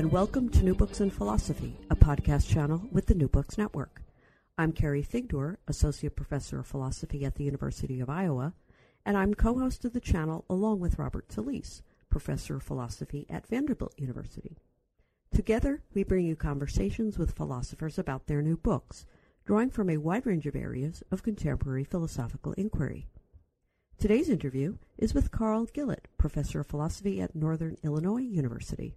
[0.00, 4.00] and welcome to New Books in Philosophy, a podcast channel with the New Books Network.
[4.56, 8.54] I'm Carrie Figdor, Associate Professor of Philosophy at the University of Iowa,
[9.04, 13.46] and I'm co host of the channel along with Robert Talisse, Professor of Philosophy at
[13.46, 14.56] Vanderbilt University.
[15.34, 19.04] Together, we bring you conversations with philosophers about their new books,
[19.44, 23.06] drawing from a wide range of areas of contemporary philosophical inquiry.
[23.98, 28.96] Today's interview is with Carl Gillett, Professor of Philosophy at Northern Illinois University.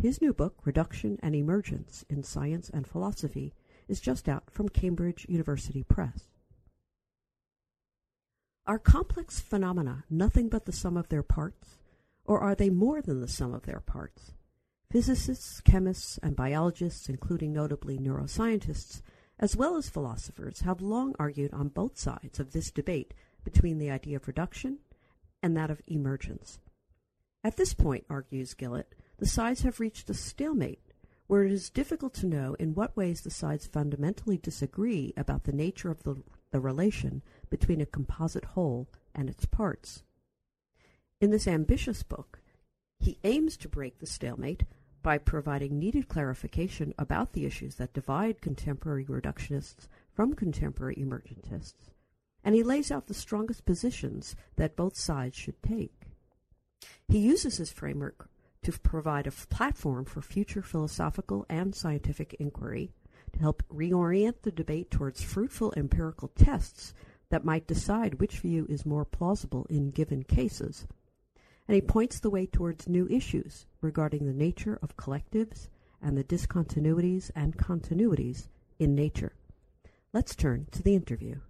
[0.00, 3.54] His new book, Reduction and Emergence in Science and Philosophy,
[3.88, 6.28] is just out from Cambridge University Press.
[8.66, 11.78] Are complex phenomena nothing but the sum of their parts,
[12.24, 14.32] or are they more than the sum of their parts?
[14.90, 19.02] Physicists, chemists, and biologists, including notably neuroscientists,
[19.38, 23.90] as well as philosophers, have long argued on both sides of this debate between the
[23.90, 24.78] idea of reduction
[25.42, 26.58] and that of emergence.
[27.42, 30.80] At this point, argues Gillett, the sides have reached a stalemate
[31.26, 35.52] where it is difficult to know in what ways the sides fundamentally disagree about the
[35.52, 36.16] nature of the,
[36.50, 40.02] the relation between a composite whole and its parts.
[41.20, 42.40] In this ambitious book,
[43.00, 44.64] he aims to break the stalemate
[45.02, 51.90] by providing needed clarification about the issues that divide contemporary reductionists from contemporary emergentists,
[52.42, 56.08] and he lays out the strongest positions that both sides should take.
[57.08, 58.28] He uses his framework
[58.64, 62.90] to provide a platform for future philosophical and scientific inquiry,
[63.32, 66.94] to help reorient the debate towards fruitful empirical tests
[67.30, 70.86] that might decide which view is more plausible in given cases.
[71.66, 75.68] And he points the way towards new issues regarding the nature of collectives
[76.02, 78.48] and the discontinuities and continuities
[78.78, 79.32] in nature.
[80.12, 81.40] Let's turn to the interview.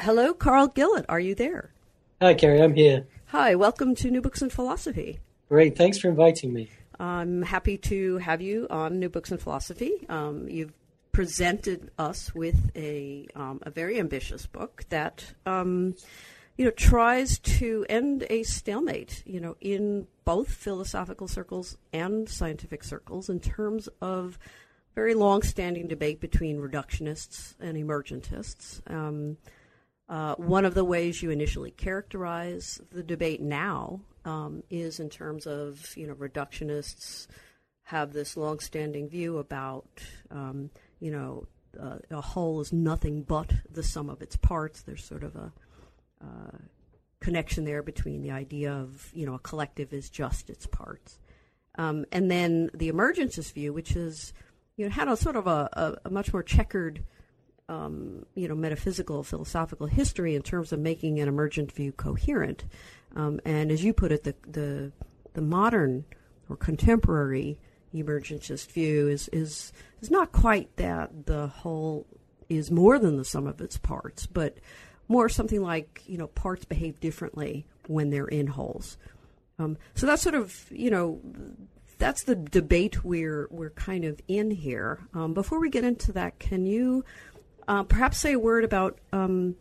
[0.00, 1.04] Hello, Carl Gillett.
[1.08, 1.72] Are you there?
[2.20, 2.62] Hi, Carrie.
[2.62, 3.06] I'm here.
[3.26, 5.20] Hi, welcome to New Books in Philosophy.
[5.54, 5.76] Great.
[5.76, 6.68] Thanks for inviting me.
[6.98, 10.04] I'm happy to have you on New Books in Philosophy.
[10.08, 10.72] Um, you've
[11.12, 15.94] presented us with a um, a very ambitious book that um,
[16.56, 22.82] you know tries to end a stalemate, you know, in both philosophical circles and scientific
[22.82, 24.40] circles in terms of
[24.96, 28.80] very long-standing debate between reductionists and emergentists.
[28.92, 29.36] Um,
[30.08, 35.46] uh, one of the ways you initially characterize the debate now um, is in terms
[35.46, 37.26] of you know reductionists
[37.84, 39.86] have this long-standing view about
[40.30, 40.70] um,
[41.00, 41.46] you know
[41.80, 44.82] uh, a whole is nothing but the sum of its parts.
[44.82, 45.52] There's sort of a
[46.22, 46.58] uh,
[47.20, 51.18] connection there between the idea of you know a collective is just its parts,
[51.76, 54.32] um, and then the emergentist view, which is
[54.76, 57.02] you know had a sort of a, a, a much more checkered
[57.68, 62.64] um, you know metaphysical philosophical history in terms of making an emergent view coherent.
[63.14, 64.92] Um, and as you put it, the, the,
[65.34, 66.04] the modern
[66.48, 67.58] or contemporary
[67.94, 72.06] emergentist view is, is, is not quite that the whole
[72.48, 74.58] is more than the sum of its parts, but
[75.08, 78.96] more something like, you know, parts behave differently when they're in wholes.
[79.58, 81.20] Um, so that's sort of, you know,
[81.98, 85.00] that's the debate we're we're kind of in here.
[85.14, 87.04] Um, before we get into that, can you
[87.68, 89.56] uh, perhaps say a word about um,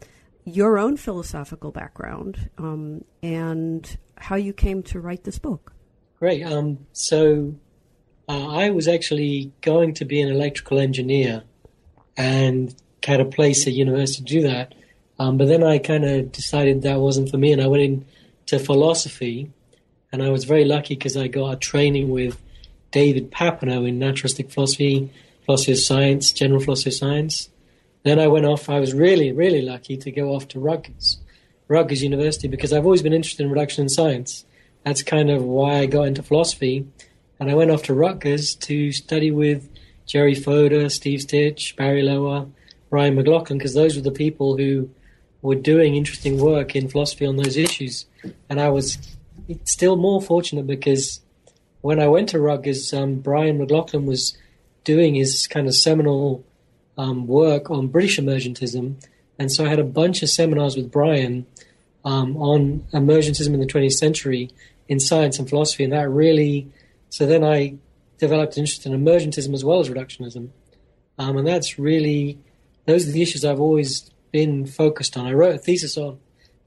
[0.46, 5.74] your own philosophical background um, and how you came to write this book.
[6.20, 6.44] Great.
[6.44, 7.56] Um, so
[8.30, 11.44] uh, I was actually going to be an electrical engineer
[12.16, 12.74] and
[13.04, 14.76] had a place at university to do that.
[15.20, 18.64] Um, but then I kind of decided that wasn't for me, and I went into
[18.64, 19.52] philosophy.
[20.12, 22.42] And I was very lucky because I got a training with
[22.92, 25.10] David Papineau in naturalistic philosophy,
[25.46, 27.50] philosophy of science, general philosophy of science.
[28.04, 28.70] Then I went off.
[28.70, 31.20] I was really, really lucky to go off to Rutgers,
[31.68, 34.46] Rutgers University, because I've always been interested in reduction in science.
[34.84, 36.86] That's kind of why I got into philosophy.
[37.40, 39.70] And I went off to Rutgers to study with
[40.06, 42.48] Jerry Fodor, Steve Stich, Barry Loewer,
[42.90, 44.90] Brian McLaughlin, because those were the people who
[45.42, 48.06] were doing interesting work in philosophy on those issues.
[48.50, 48.98] And I was
[49.66, 51.22] still more fortunate because
[51.82, 54.38] when I went to Rutgers, um, Brian McLaughlin was
[54.84, 56.46] doing his kind of seminal
[56.98, 58.96] um, work on British emergentism,
[59.40, 61.46] and so I had a bunch of seminars with Brian
[62.06, 64.50] um, on emergentism in the 20th century
[64.88, 66.72] in science and philosophy, and that really.
[67.10, 67.76] So then I
[68.18, 70.50] developed an interest in emergentism as well as reductionism,
[71.18, 72.38] um, and that's really
[72.86, 75.26] those are the issues I've always been focused on.
[75.26, 76.20] I wrote a thesis on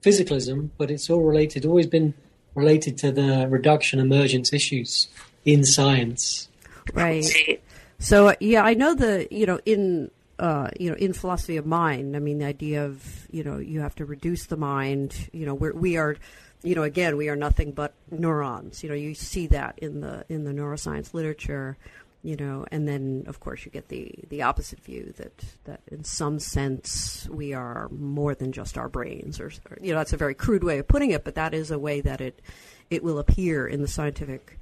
[0.02, 2.14] physicalism, but it's all related, always been
[2.54, 5.08] related to the reduction emergence issues
[5.44, 6.48] in science.
[6.92, 7.60] Right.
[7.98, 12.14] So yeah, I know the you know in uh, you know, in philosophy of mind,
[12.16, 15.30] I mean, the idea of you know you have to reduce the mind.
[15.32, 16.16] You know, we're, we are,
[16.62, 18.82] you know, again, we are nothing but neurons.
[18.82, 21.76] You know, you see that in the in the neuroscience literature.
[22.22, 26.02] You know, and then of course you get the the opposite view that that in
[26.02, 30.16] some sense we are more than just our brains, or, or you know, that's a
[30.16, 32.42] very crude way of putting it, but that is a way that it
[32.90, 34.58] it will appear in the scientific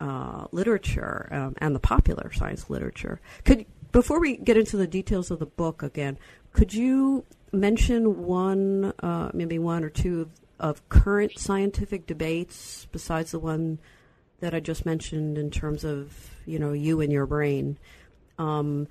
[0.00, 3.20] uh, literature um, and the popular science literature.
[3.44, 6.18] Could before we get into the details of the book again,
[6.52, 13.38] could you mention one, uh, maybe one or two of, current scientific debates besides the
[13.38, 13.78] one
[14.40, 17.78] that I just mentioned in terms of you know you and your brain,
[18.38, 18.88] um,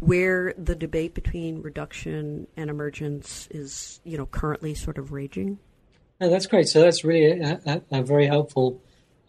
[0.00, 5.58] where the debate between reduction and emergence is you know currently sort of raging?
[6.20, 6.68] Oh, that's great.
[6.68, 8.80] So that's really a, a, a very helpful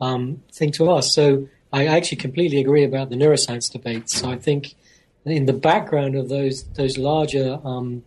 [0.01, 1.13] um, thing to ask.
[1.13, 4.15] So I actually completely agree about the neuroscience debates.
[4.15, 4.73] So I think
[5.25, 8.03] in the background of those those larger um,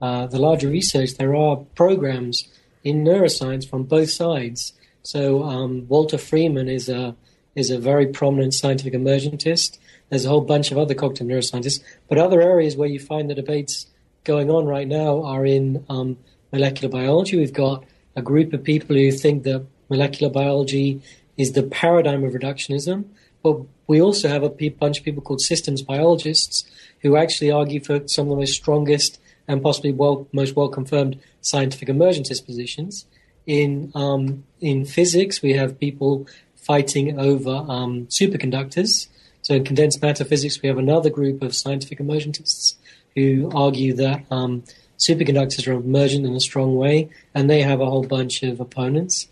[0.00, 2.48] uh, the larger research, there are programs
[2.82, 4.72] in neuroscience from both sides.
[5.02, 7.14] So um, Walter Freeman is a
[7.54, 9.78] is a very prominent scientific emergentist.
[10.08, 13.34] There's a whole bunch of other cognitive neuroscientists, but other areas where you find the
[13.34, 13.86] debates
[14.24, 16.16] going on right now are in um,
[16.52, 17.36] molecular biology.
[17.36, 17.84] We've got
[18.16, 21.02] a group of people who think that molecular biology
[21.36, 23.04] is the paradigm of reductionism.
[23.42, 23.60] But
[23.90, 26.64] we also have a bunch of people called systems biologists
[27.02, 31.18] who actually argue for some of the most strongest and possibly well, most well confirmed
[31.40, 33.04] scientific emergentist positions.
[33.46, 39.08] In um, in physics, we have people fighting over um, superconductors.
[39.42, 42.76] So in condensed matter physics, we have another group of scientific emergentists
[43.16, 44.62] who argue that um,
[45.00, 49.26] superconductors are emergent in a strong way, and they have a whole bunch of opponents.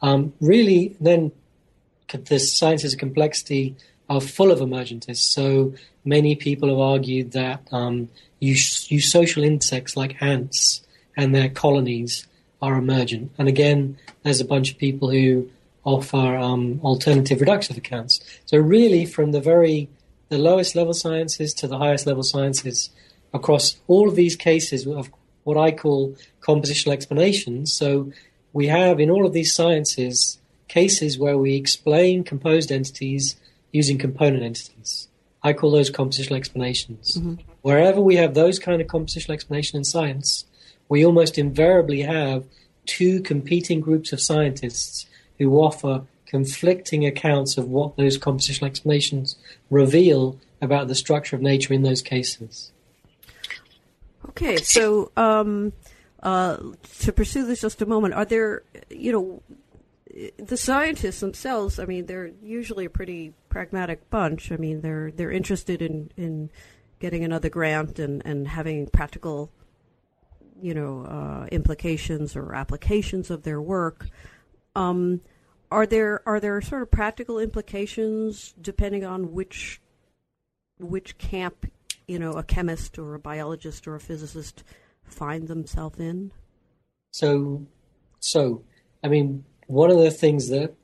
[0.00, 1.32] Um, really, then
[2.10, 3.76] the sciences of complexity
[4.08, 5.30] are full of emergentists.
[5.32, 5.74] So
[6.04, 8.08] many people have argued that um,
[8.98, 10.82] social insects like ants
[11.16, 12.26] and their colonies
[12.62, 13.32] are emergent.
[13.38, 15.48] And again, there's a bunch of people who
[15.84, 18.20] offer um, alternative reductive accounts.
[18.46, 19.88] So really, from the very
[20.28, 22.90] the lowest level sciences to the highest level sciences,
[23.32, 25.10] across all of these cases of
[25.44, 27.72] what I call compositional explanations.
[27.72, 28.12] So
[28.52, 30.38] we have in all of these sciences
[30.68, 33.36] cases where we explain composed entities
[33.72, 35.08] using component entities.
[35.42, 37.16] I call those compositional explanations.
[37.16, 37.34] Mm-hmm.
[37.62, 40.44] Wherever we have those kind of compositional explanation in science,
[40.88, 42.44] we almost invariably have
[42.86, 45.06] two competing groups of scientists
[45.38, 49.36] who offer conflicting accounts of what those compositional explanations
[49.70, 52.72] reveal about the structure of nature in those cases.
[54.30, 55.72] Okay, so um,
[56.22, 56.58] uh,
[57.00, 59.42] to pursue this just a moment, are there, you know,
[60.36, 64.50] the scientists themselves, I mean, they're usually a pretty pragmatic bunch.
[64.52, 66.50] I mean, they're they're interested in, in
[66.98, 69.50] getting another grant and, and having practical,
[70.60, 74.08] you know, uh, implications or applications of their work.
[74.74, 75.20] Um,
[75.70, 79.80] are there are there sort of practical implications depending on which
[80.78, 81.66] which camp,
[82.06, 84.64] you know, a chemist or a biologist or a physicist
[85.04, 86.30] find themselves in?
[87.10, 87.66] So,
[88.20, 88.62] so
[89.02, 90.74] I mean, one of the things that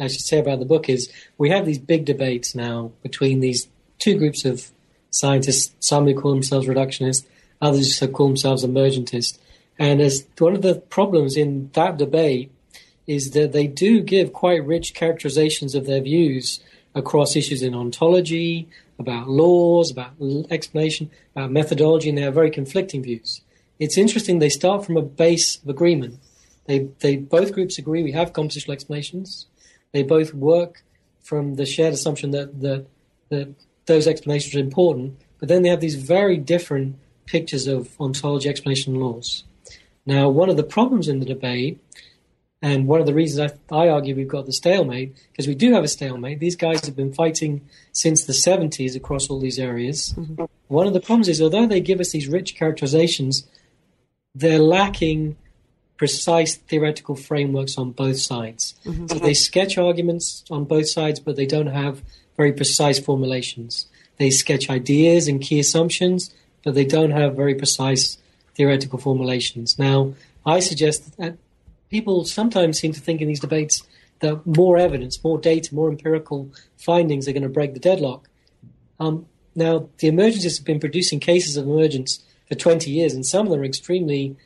[0.00, 3.68] I should say about the book is we have these big debates now between these
[3.98, 4.70] two groups of
[5.10, 7.26] scientists, some who call themselves reductionists,
[7.60, 9.38] others who call themselves emergentists.
[9.78, 12.50] And as one of the problems in that debate
[13.06, 16.60] is that they do give quite rich characterizations of their views
[16.94, 20.12] across issues in ontology, about laws, about
[20.50, 23.42] explanation, about methodology, and they have very conflicting views.
[23.78, 26.18] It's interesting they start from a base of agreement.
[26.66, 29.46] They, they both groups agree we have compositional explanations.
[29.92, 30.82] They both work
[31.22, 32.86] from the shared assumption that, that,
[33.30, 33.54] that
[33.86, 36.96] those explanations are important, but then they have these very different
[37.26, 39.44] pictures of ontology, explanation, laws.
[40.04, 41.80] Now, one of the problems in the debate,
[42.62, 45.72] and one of the reasons I, I argue we've got the stalemate, because we do
[45.72, 46.38] have a stalemate.
[46.38, 50.14] These guys have been fighting since the 70s across all these areas.
[50.16, 50.44] Mm-hmm.
[50.68, 53.46] One of the problems is, although they give us these rich characterizations,
[54.34, 55.36] they're lacking
[55.96, 58.74] precise theoretical frameworks on both sides.
[58.84, 59.06] Mm-hmm.
[59.06, 62.02] So they sketch arguments on both sides, but they don't have
[62.36, 63.86] very precise formulations.
[64.18, 66.34] They sketch ideas and key assumptions,
[66.64, 68.18] but they don't have very precise
[68.54, 69.78] theoretical formulations.
[69.78, 71.36] Now, I suggest that
[71.90, 73.82] people sometimes seem to think in these debates
[74.20, 78.28] that more evidence, more data, more empirical findings are going to break the deadlock.
[78.98, 83.46] Um, now, the emergentists have been producing cases of emergence for 20 years, and some
[83.46, 84.36] of them are extremely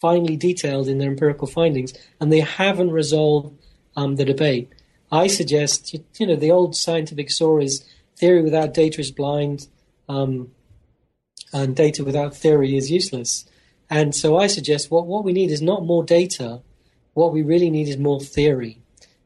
[0.00, 3.56] finely detailed in their empirical findings, and they haven't resolved
[3.96, 4.72] um, the debate.
[5.10, 7.84] I suggest, you, you, know, the old scientific saw is
[8.16, 9.68] theory without data is blind.
[10.08, 10.50] um,
[11.52, 13.44] and data without theory is useless.
[13.90, 16.60] And so I suggest what, what we need is not more data.
[17.14, 18.80] What we really need is more theory.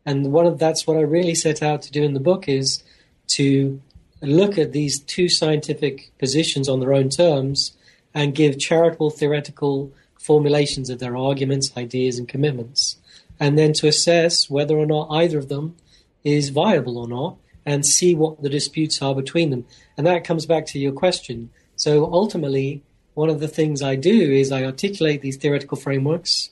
[0.07, 2.83] And one of that's what I really set out to do in the book is
[3.29, 3.81] to
[4.21, 7.73] look at these two scientific positions on their own terms
[8.15, 12.97] and give charitable theoretical formulations of their arguments, ideas, and commitments,
[13.41, 15.77] and then to assess whether or not either of them
[16.25, 17.37] is viable or not,
[17.67, 19.65] and see what the disputes are between them.
[19.97, 21.51] And that comes back to your question.
[21.77, 22.83] So ultimately,
[23.15, 26.51] one of the things I do is I articulate these theoretical frameworks,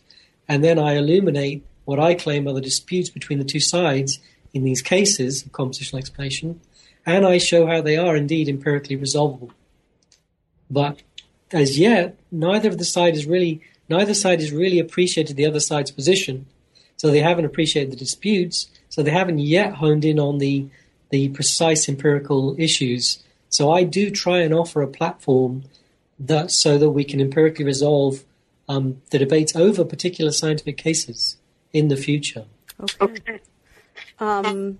[0.48, 4.20] and then I illuminate what I claim are the disputes between the two sides
[4.52, 6.60] in these cases of compositional explanation,
[7.06, 9.52] and I show how they are indeed empirically resolvable.
[10.70, 11.02] But
[11.52, 15.60] as yet, neither of the side is really neither side has really appreciated the other
[15.60, 16.46] side's position,
[16.96, 20.68] so they haven't appreciated the disputes, so they haven't yet honed in on the
[21.10, 23.22] the precise empirical issues.
[23.48, 25.64] So I do try and offer a platform
[26.18, 28.24] that so that we can empirically resolve
[28.68, 31.36] um, the debates over particular scientific cases
[31.72, 32.44] in the future.
[32.80, 33.04] Okay.
[33.04, 33.40] okay.
[34.20, 34.78] Um,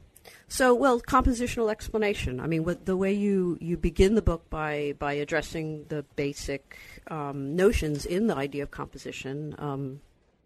[0.52, 2.40] so, well, compositional explanation.
[2.40, 6.76] I mean, the way you, you begin the book by by addressing the basic
[7.06, 10.00] um, notions in the idea of composition, um,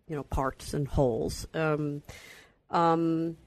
[0.06, 2.02] you know, parts and wholes, um,
[2.70, 3.38] um,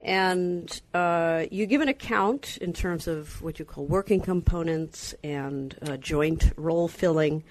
[0.00, 5.76] and uh, you give an account in terms of what you call working components and
[5.86, 7.44] uh, joint role filling.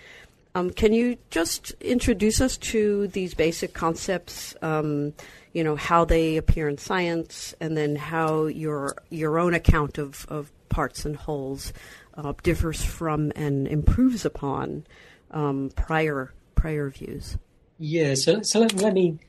[0.55, 4.53] Um, can you just introduce us to these basic concepts?
[4.61, 5.13] Um,
[5.53, 10.25] you know how they appear in science, and then how your your own account of,
[10.29, 11.73] of parts and wholes
[12.15, 14.85] uh, differs from and improves upon
[15.31, 17.37] um, prior prior views.
[17.77, 19.19] Yeah, so so let, let me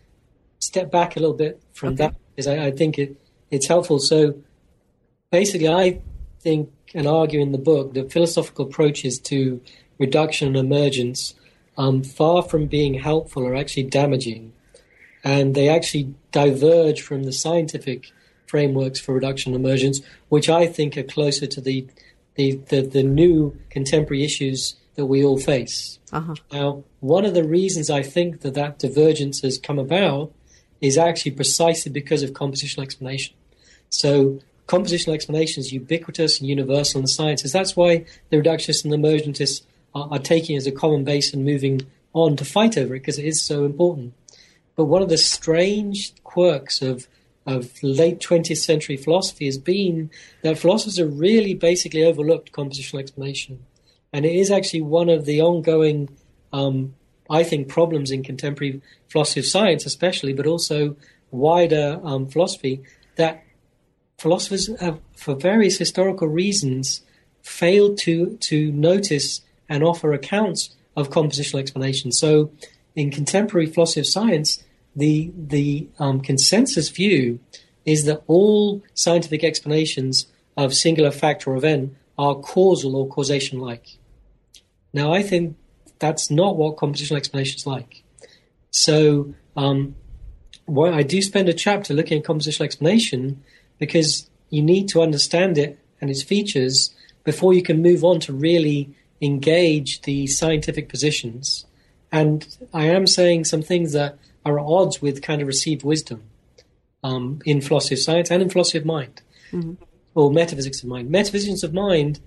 [0.59, 1.97] step back a little bit from okay.
[1.97, 3.17] that because I, I, think it
[3.51, 3.99] it's helpful.
[3.99, 4.35] So
[5.31, 6.01] basically, I
[6.41, 9.61] think and argue in the book that philosophical approaches to
[9.99, 11.35] reduction and emergence,
[11.79, 14.53] um, far from being helpful, are actually damaging
[15.25, 18.11] and they actually diverge from the scientific
[18.47, 21.87] frameworks for reduction and emergence, which I think are closer to the
[22.35, 25.99] the, the, the new contemporary issues that we all face.
[26.13, 26.35] Uh-huh.
[26.51, 30.33] Now, one of the reasons I think that that divergence has come about
[30.81, 33.35] is actually precisely because of compositional explanation.
[33.91, 37.53] So, compositional explanation is ubiquitous and universal in the sciences.
[37.53, 39.63] That's why the reductionists and the emergentists
[39.95, 41.83] are, are taking it as a common base and moving
[42.15, 44.15] on to fight over it because it is so important.
[44.83, 47.07] But one of the strange quirks of
[47.47, 50.11] of late 20th century philosophy has been
[50.43, 53.65] that philosophers have really basically overlooked compositional explanation.
[54.13, 56.09] And it is actually one of the ongoing,
[56.53, 56.97] um,
[57.31, 60.97] I think, problems in contemporary philosophy of science, especially, but also
[61.31, 62.83] wider um, philosophy,
[63.15, 63.45] that
[64.19, 67.03] philosophers have, for various historical reasons,
[67.41, 72.11] failed to, to notice and offer accounts of compositional explanation.
[72.11, 72.51] So
[72.95, 74.63] in contemporary philosophy of science,
[74.95, 77.41] the the um, consensus view
[77.85, 83.99] is that all scientific explanations of singular fact or event are causal or causation like.
[84.93, 85.57] Now, I think
[85.99, 88.03] that's not what compositional explanation is like.
[88.71, 89.97] So, um,
[90.69, 93.43] I do spend a chapter looking at compositional explanation
[93.79, 96.95] because you need to understand it and its features
[97.25, 101.65] before you can move on to really engage the scientific positions
[102.13, 106.23] and I am saying some things that are at odds with kind of received wisdom
[107.03, 109.75] um, in philosophy of science and in philosophy of mind, mm-hmm.
[110.15, 111.11] or metaphysics of mind.
[111.11, 112.21] Metaphysics of mind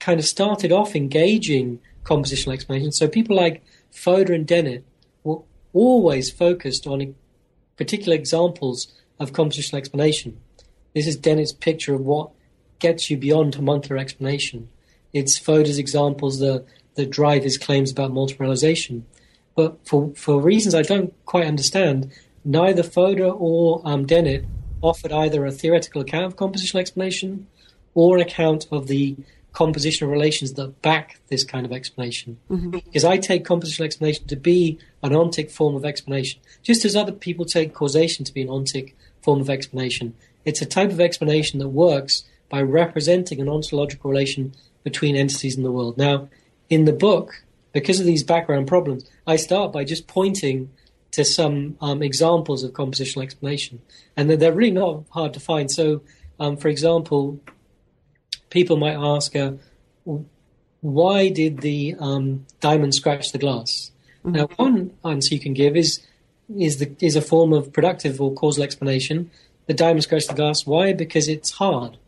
[0.00, 2.92] kind of started off engaging compositional explanation.
[2.92, 4.84] So people like Fodor and Dennett
[5.22, 7.14] were always focused on
[7.76, 10.40] particular examples of compositional explanation.
[10.94, 12.30] This is Dennett's picture of what
[12.78, 14.68] gets you beyond homuncular explanation.
[15.12, 19.06] It's Fodor's examples, the that drive his claims about multiple realization.
[19.54, 22.10] But for, for reasons I don't quite understand,
[22.44, 24.44] neither Fodor or um, Dennett
[24.80, 27.46] offered either a theoretical account of compositional explanation
[27.94, 29.16] or an account of the
[29.54, 32.38] compositional relations that back this kind of explanation.
[32.50, 32.70] Mm-hmm.
[32.70, 37.12] Because I take compositional explanation to be an ontic form of explanation, just as other
[37.12, 40.14] people take causation to be an ontic form of explanation.
[40.44, 44.54] It's a type of explanation that works by representing an ontological relation
[44.84, 45.96] between entities in the world.
[45.96, 46.28] Now,
[46.68, 50.70] in the book, because of these background problems, I start by just pointing
[51.12, 53.82] to some um, examples of compositional explanation,
[54.16, 55.70] and they're really not hard to find.
[55.70, 56.02] So,
[56.40, 57.40] um, for example,
[58.50, 59.52] people might ask, uh,
[60.80, 63.90] "Why did the um, diamond scratch the glass?"
[64.24, 64.36] Mm-hmm.
[64.36, 66.00] Now, one answer you can give is
[66.58, 69.30] is the is a form of productive or causal explanation.
[69.66, 70.66] The diamond scratched the glass.
[70.66, 70.92] Why?
[70.92, 71.98] Because it's hard.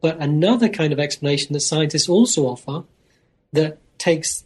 [0.00, 2.84] But another kind of explanation that scientists also offer
[3.52, 4.44] that takes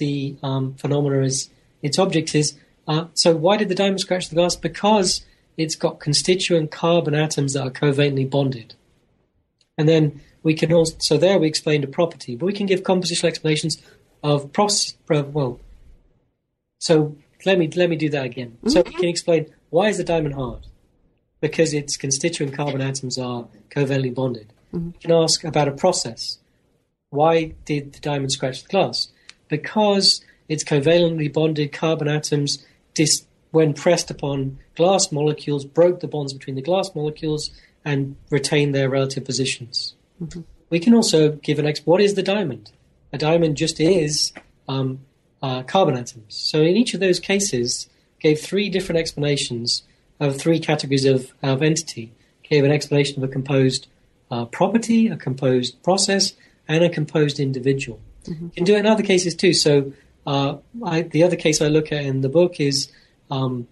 [0.00, 1.48] the um, phenomena as
[1.80, 2.58] its object is
[2.90, 4.56] uh, so why did the diamond scratch the glass?
[4.56, 5.24] Because
[5.56, 8.74] it's got constituent carbon atoms that are covalently bonded.
[9.78, 12.82] And then we can also, so there we explained a property, but we can give
[12.82, 13.80] compositional explanations
[14.24, 15.60] of process, well,
[16.80, 17.16] so
[17.46, 18.56] let me, let me do that again.
[18.56, 18.70] Mm-hmm.
[18.70, 20.66] So we can explain why is the diamond hard?
[21.40, 24.52] Because its constituent carbon atoms are covalently bonded.
[24.74, 24.86] Mm-hmm.
[24.88, 26.38] We can ask about a process.
[27.10, 29.12] Why did the diamond scratch the glass?
[29.50, 32.64] Because its covalently bonded carbon atoms,
[32.94, 37.50] dis- when pressed upon glass molecules, broke the bonds between the glass molecules
[37.84, 39.94] and retained their relative positions.
[40.22, 40.40] Mm-hmm.
[40.70, 41.80] We can also give an ex.
[41.84, 42.70] What is the diamond?
[43.12, 44.32] A diamond just is
[44.68, 45.00] um,
[45.42, 46.36] uh, carbon atoms.
[46.36, 47.88] So in each of those cases,
[48.20, 49.82] gave three different explanations
[50.20, 52.12] of three categories of, of entity.
[52.44, 53.88] Gave an explanation of a composed
[54.30, 56.34] uh, property, a composed process,
[56.68, 58.00] and a composed individual.
[58.24, 58.44] Mm-hmm.
[58.44, 59.52] You can do it in other cases too.
[59.52, 59.92] So
[60.26, 62.90] uh, I, the other case I look at in the book is
[63.30, 63.66] um,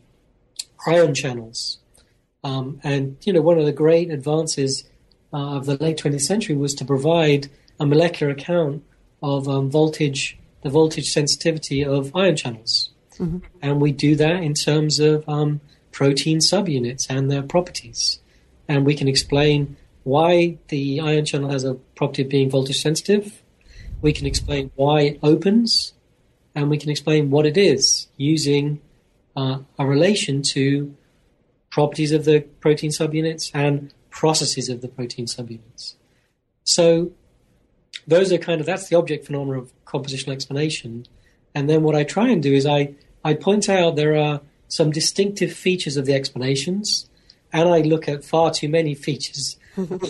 [0.87, 1.79] ion channels.
[2.45, 4.85] Um, and, you know, one of the great advances
[5.33, 8.85] uh, of the late 20th century was to provide a molecular account
[9.23, 12.91] of um, voltage, the voltage sensitivity of ion channels.
[13.19, 13.39] Mm-hmm.
[13.61, 15.61] And we do that in terms of um,
[15.93, 18.21] protein subunits and their properties.
[18.69, 23.43] And we can explain why the ion channel has a property of being voltage sensitive.
[24.01, 25.93] We can explain why it opens,
[26.55, 28.81] and we can explain what it is using
[29.37, 30.95] uh, a relation to
[31.71, 35.95] properties of the protein subunits and processes of the protein subunits.
[36.65, 37.13] So
[38.07, 41.07] those are kind of that's the object phenomena of compositional explanation.
[41.55, 44.91] And then what I try and do is I, I point out there are some
[44.91, 47.09] distinctive features of the explanations,
[47.53, 49.57] and I look at far too many features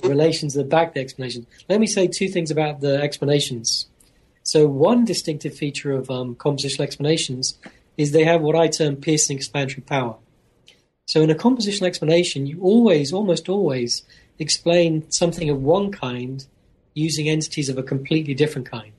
[0.04, 1.46] relations that back the explanation.
[1.68, 3.86] Let me say two things about the explanations.
[4.42, 7.58] So one distinctive feature of um, compositional explanations
[7.96, 10.16] is they have what I term piercing explanatory power.
[11.06, 14.02] So in a compositional explanation, you always, almost always,
[14.38, 16.46] explain something of one kind
[16.94, 18.92] using entities of a completely different kind.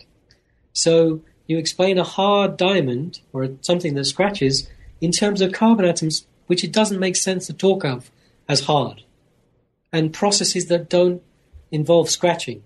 [0.74, 4.70] So you explain a hard diamond or something that scratches
[5.02, 8.12] in terms of carbon atoms, which it doesn't make sense to talk of
[8.48, 9.04] as hard,
[9.92, 11.22] and processes that don't
[11.72, 12.64] involve scratching.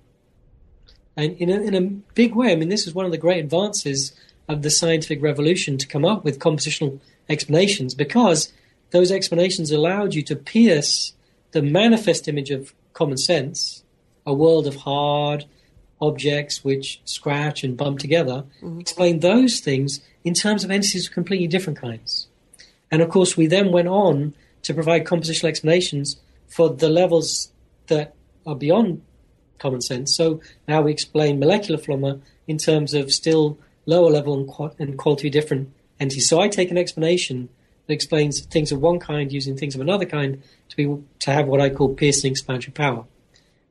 [1.16, 1.82] And in a, in a
[2.16, 4.14] big way, I mean, this is one of the great advances
[4.48, 8.52] of the scientific revolution to come up with compositional explanations because
[8.92, 11.14] those explanations allowed you to pierce
[11.52, 13.84] the manifest image of common sense,
[14.26, 15.46] a world of hard
[16.02, 18.80] objects which scratch and bump together, mm-hmm.
[18.80, 22.28] explain those things in terms of entities of completely different kinds.
[22.92, 24.34] And of course, we then went on
[24.64, 26.18] to provide compositional explanations
[26.54, 27.52] for the levels
[27.88, 28.14] that
[28.46, 29.02] are beyond
[29.58, 30.16] common sense.
[30.16, 35.30] So now we explain molecular phenomena in terms of still lower level and, and quality
[35.30, 36.30] different entities.
[36.30, 37.50] So I take an explanation
[37.88, 41.48] that explains things of one kind using things of another kind to be to have
[41.48, 43.06] what I call piercing explanatory power.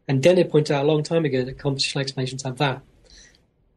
[0.09, 2.83] And Dennett pointed out a long time ago that compositional explanations have that.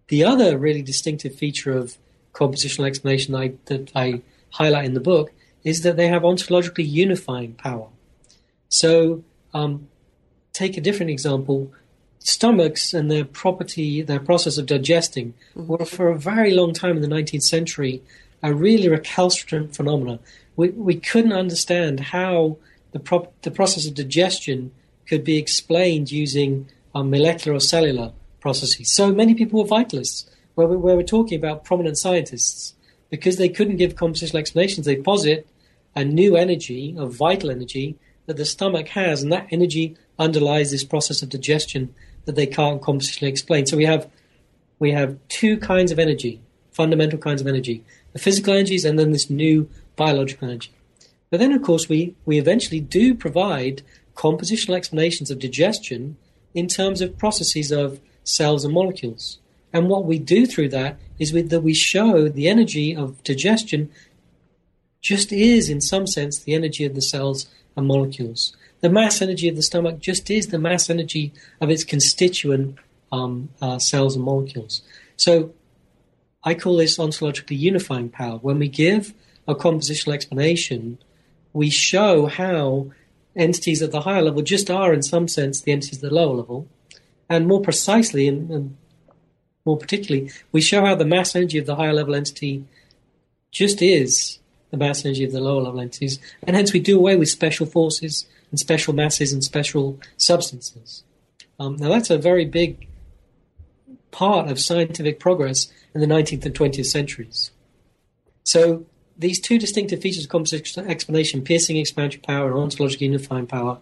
[0.08, 1.98] The other really distinctive feature of
[2.34, 5.32] compositional explanation I, that I highlight in the book
[5.64, 7.90] is that they have ontologically unifying power.
[8.80, 9.88] So, um,
[10.52, 11.72] take a different example.
[12.20, 15.68] Stomachs and their property, their process of digesting, mm-hmm.
[15.68, 18.02] were for a very long time in the 19th century
[18.44, 20.20] a really recalcitrant phenomena.
[20.56, 22.58] We, we couldn't understand how
[22.92, 24.72] the, pro- the process of digestion
[25.08, 28.12] could be explained using um, molecular or cellular
[28.42, 28.94] processes.
[28.94, 32.76] So many people were vitalists, where, we, where we're talking about prominent scientists,
[33.10, 34.86] because they couldn't give compositional explanations.
[34.86, 35.48] They posit
[35.96, 40.84] a new energy, a vital energy, that the stomach has, and that energy underlies this
[40.84, 41.94] process of digestion
[42.26, 43.66] that they can't compositionally explain.
[43.66, 44.10] So we have
[44.80, 47.84] we have two kinds of energy, fundamental kinds of energy
[48.16, 50.72] the physical energies and then this new biological energy.
[51.30, 53.82] But then, of course, we, we eventually do provide
[54.16, 56.16] compositional explanations of digestion
[56.54, 59.40] in terms of processes of cells and molecules.
[59.74, 63.92] And what we do through that is with, that we show the energy of digestion
[65.02, 68.56] just is, in some sense, the energy of the cells and molecules.
[68.82, 72.78] The mass energy of the stomach just is the mass energy of its constituent
[73.12, 74.82] um, uh, cells and molecules.
[75.18, 75.54] So
[76.44, 78.38] I call this ontologically unifying power.
[78.38, 79.14] When we give
[79.48, 81.00] a compositional explanation,
[81.54, 82.92] we show how
[83.36, 86.36] entities at the higher level just are, in some sense, the entities at the lower
[86.36, 86.68] level.
[87.30, 88.78] And more precisely, and, and
[89.66, 92.66] more particularly, we show how the mass energy of the higher level entity
[93.52, 94.40] just is
[94.78, 96.20] the mass energy of the lower level entities.
[96.44, 101.04] And hence we do away with special forces and special masses and special substances.
[101.60, 102.88] Um, now that's a very big
[104.12, 107.52] part of scientific progress in the 19th and 20th centuries.
[108.44, 108.86] So
[109.18, 113.80] these two distinctive features of compositional explanation, piercing expansion power and ontological unifying power,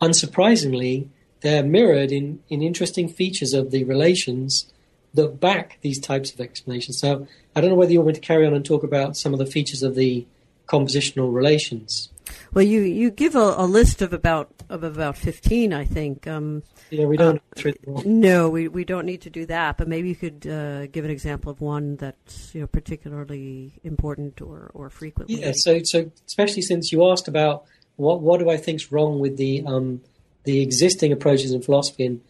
[0.00, 1.08] unsurprisingly,
[1.40, 4.72] they're mirrored in, in interesting features of the relations
[5.14, 6.98] that back these types of explanations.
[6.98, 9.32] So I don't know whether you want me to carry on and talk about some
[9.32, 10.26] of the features of the
[10.66, 12.10] compositional relations.
[12.52, 16.26] Well, you, you give a, a list of about of about fifteen, I think.
[16.26, 17.40] Um, yeah, we don't.
[17.56, 17.72] Uh,
[18.04, 19.78] no, we we don't need to do that.
[19.78, 24.40] But maybe you could uh, give an example of one that's you know particularly important
[24.40, 25.40] or or frequently.
[25.40, 25.52] Yeah.
[25.54, 27.64] So so especially since you asked about
[27.96, 30.02] what what do I think's wrong with the um,
[30.44, 32.20] the existing approaches in philosophy and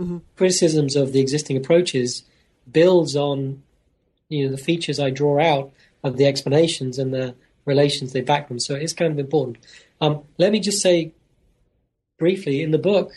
[0.00, 0.18] mm-hmm.
[0.36, 2.24] criticisms of the existing approaches
[2.70, 3.62] builds on
[4.28, 8.48] you know the features I draw out of the explanations and the relations they back
[8.48, 8.58] them.
[8.58, 9.58] So it's kind of important.
[10.00, 11.12] Um, let me just say
[12.18, 13.12] briefly in the book,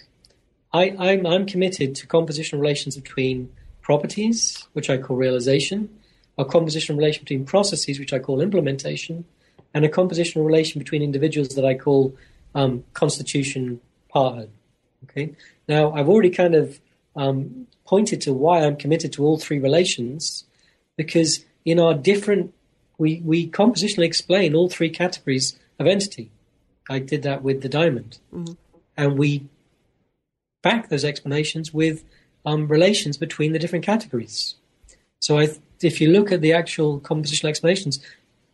[0.73, 5.89] I, I'm, I'm committed to compositional relations between properties, which I call realization,
[6.37, 9.25] a compositional relation between processes, which I call implementation,
[9.73, 12.15] and a compositional relation between individuals that I call
[12.55, 13.81] um, constitution
[14.13, 14.49] parthood.
[15.05, 15.35] Okay.
[15.67, 16.79] Now I've already kind of
[17.15, 20.45] um, pointed to why I'm committed to all three relations,
[20.95, 22.53] because in our different
[22.97, 26.31] we, we compositionally explain all three categories of entity.
[26.89, 28.19] I did that with the diamond.
[28.33, 28.53] Mm-hmm.
[28.97, 29.47] And we
[30.61, 32.03] back those explanations with
[32.45, 34.55] um, relations between the different categories.
[35.19, 35.49] So I,
[35.81, 37.99] if you look at the actual compositional explanations,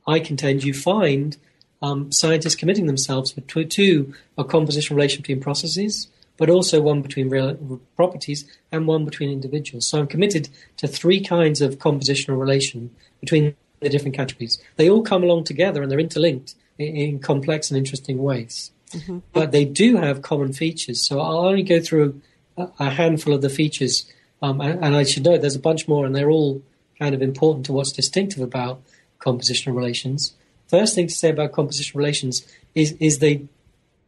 [0.05, 1.36] I contend you find
[1.81, 7.29] um, scientists committing themselves to, to a compositional relation between processes, but also one between
[7.29, 9.87] real, properties and one between individuals.
[9.87, 14.61] So I'm committed to three kinds of compositional relation between the different categories.
[14.75, 18.71] They all come along together and they're interlinked in, in complex and interesting ways.
[18.91, 19.19] Mm-hmm.
[19.33, 21.01] But they do have common features.
[21.01, 22.21] So I'll only go through
[22.57, 24.11] a, a handful of the features.
[24.41, 26.61] Um, and, and, I should note there's a bunch more, and they're all
[26.99, 28.81] kind of important to what's distinctive about
[29.19, 30.33] compositional relations.
[30.67, 33.47] First thing to say about compositional relations is is they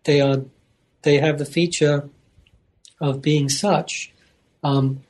[0.04, 0.44] they are
[1.04, 2.10] they have the feature
[3.00, 4.12] of being such
[4.64, 5.04] um,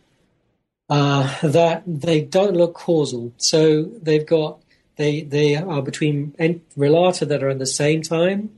[0.90, 3.34] uh, that they don't look causal.
[3.38, 4.60] So they've got
[4.96, 6.34] they they are between
[6.78, 8.52] relata that are at the same time,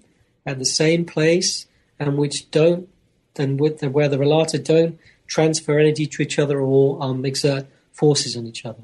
[0.46, 1.68] at the same place,
[2.00, 2.90] and which don't
[3.38, 7.68] and with the, where the relata don't transfer energy to each other or um, exert
[7.94, 8.84] forces on each other.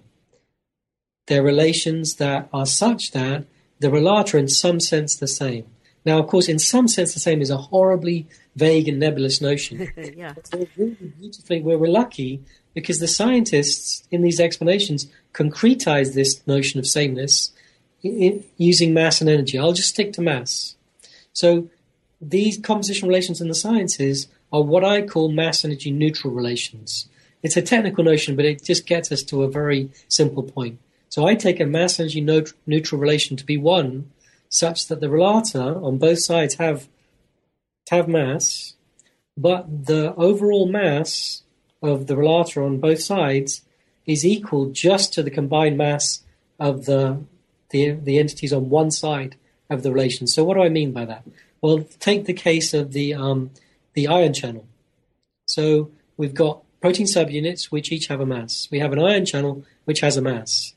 [1.28, 3.46] They're relations that are such that
[3.80, 5.66] the relata in some sense the same.
[6.06, 9.92] Now, of course, in some sense, the same is a horribly vague and nebulous notion.
[10.18, 10.34] yeah.
[10.44, 16.88] So really beautifully, we're lucky because the scientists in these explanations concretize this notion of
[16.88, 17.52] sameness
[18.04, 19.58] in, using mass and energy.
[19.58, 20.76] I'll just stick to mass.
[21.34, 21.70] So
[22.22, 27.08] these composition relations in the sciences are what I call mass energy neutral relations.
[27.44, 30.80] It's a technical notion, but it just gets us to a very simple point.
[31.10, 34.12] So I take a mass energy neutral relation to be one
[34.50, 36.88] such that the relata on both sides have
[37.90, 38.74] have mass,
[39.38, 41.44] but the overall mass
[41.82, 43.62] of the relata on both sides
[44.06, 46.24] is equal just to the combined mass
[46.60, 47.24] of the,
[47.70, 49.36] the, the entities on one side
[49.70, 50.28] of the relation.
[50.28, 51.24] So what do I mean by that?
[51.62, 53.50] Well, take the case of the um,
[53.94, 54.68] the ion channel.
[55.48, 58.68] So we've got protein subunits which each have a mass.
[58.70, 60.74] We have an ion channel which has a mass.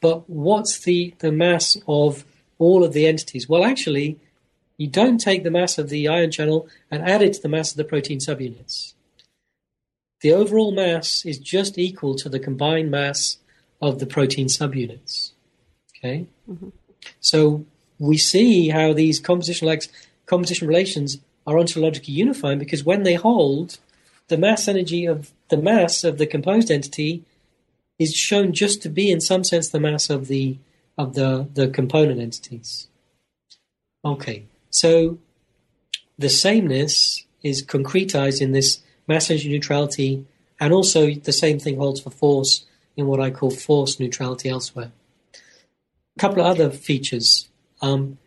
[0.00, 2.24] But what's the, the mass of
[2.58, 3.48] all of the entities?
[3.48, 4.18] Well, actually,
[4.76, 7.70] you don't take the mass of the ion channel and add it to the mass
[7.70, 8.94] of the protein subunits
[10.22, 13.38] the overall mass is just equal to the combined mass
[13.82, 15.32] of the protein subunits.
[15.98, 16.26] Okay?
[16.48, 16.68] Mm-hmm.
[17.20, 17.66] So
[17.98, 19.88] we see how these compositional, ex-
[20.26, 23.78] composition relations are ontologically unifying because when they hold,
[24.28, 27.24] the mass energy of the mass of the composed entity
[27.98, 30.56] is shown just to be in some sense the mass of the
[30.96, 32.86] of the, the component entities.
[34.04, 35.18] Okay, so
[36.18, 40.26] the sameness is concretized in this mass energy neutrality,
[40.58, 42.64] and also the same thing holds for force
[42.96, 44.92] in what I call force neutrality elsewhere.
[45.34, 47.48] A couple of other features.
[47.80, 48.18] Um,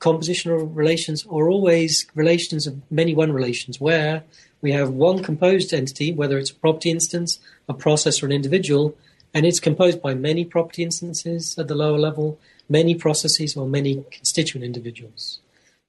[0.00, 4.24] compositional relations are always relations of many one relations where
[4.60, 7.38] we have one composed entity, whether it's a property instance,
[7.68, 8.96] a process, or an individual,
[9.32, 12.38] and it's composed by many property instances at the lower level,
[12.68, 15.40] many processes, or many constituent individuals.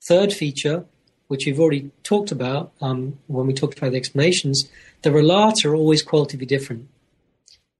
[0.08, 0.86] Third feature
[1.28, 4.70] which we've already talked about um, when we talked about the explanations,
[5.02, 6.88] the relata are always qualitatively different.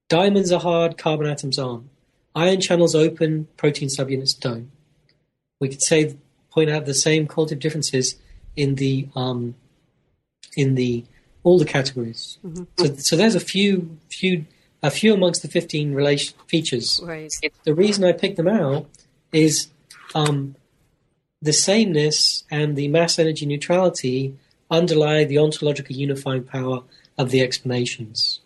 [0.08, 1.88] Diamonds are hard, carbon atoms aren't.
[2.34, 4.70] Ion channels open, protein subunits don't.
[5.60, 6.16] We could say
[6.50, 8.16] point out the same qualitative differences
[8.56, 9.54] in the um,
[10.56, 11.04] in the
[11.42, 12.38] all the categories.
[12.44, 12.64] Mm-hmm.
[12.78, 14.46] So, so there's a few, few,
[14.82, 17.00] a few amongst the 15 relation features.
[17.02, 17.32] Right.
[17.62, 18.86] The reason I picked them out
[19.32, 19.68] is
[20.14, 20.56] um,
[21.42, 24.36] the sameness and the mass energy neutrality
[24.70, 26.82] underlie the ontological unifying power
[27.18, 28.40] of the explanations.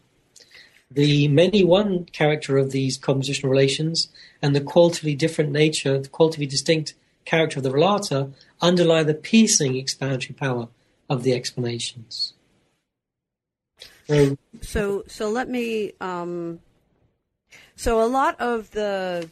[0.91, 4.09] The many one character of these compositional relations
[4.43, 9.77] and the qualitatively different nature, the qualitatively distinct character of the relata underlie the piercing
[9.77, 10.69] explanatory power
[11.09, 12.35] of the explanations.
[14.61, 15.93] So, So, let me.
[16.01, 16.61] Um,
[17.77, 19.29] so, a lot of the.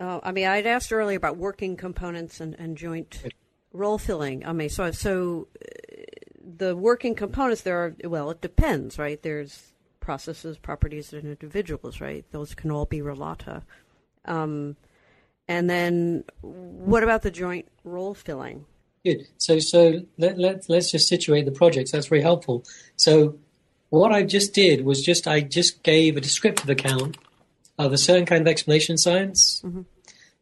[0.00, 3.22] Uh, I mean, I'd asked earlier about working components and, and joint
[3.72, 4.44] role filling.
[4.46, 6.02] I mean, so so uh,
[6.56, 9.22] the working components there are well, it depends, right?
[9.22, 12.24] There's processes, properties, and individuals, right?
[12.30, 13.62] Those can all be relata.
[14.24, 14.76] Um,
[15.48, 18.66] and then, what about the joint role filling?
[19.04, 19.26] Good.
[19.36, 21.92] So, so let, let, let's just situate the projects.
[21.92, 22.64] That's very helpful.
[22.96, 23.38] So,
[23.90, 27.18] what I just did was just I just gave a descriptive account
[27.78, 29.82] Uh, of a certain kind of explanation science, mm-hmm.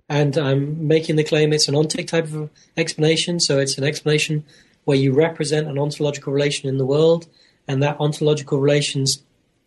[0.09, 3.41] and I'm making the claim it's an ontic type of explanation.
[3.41, 4.45] So, it's an explanation
[4.85, 7.27] where you represent an ontological relation in the world,
[7.67, 9.23] and that ontological relation's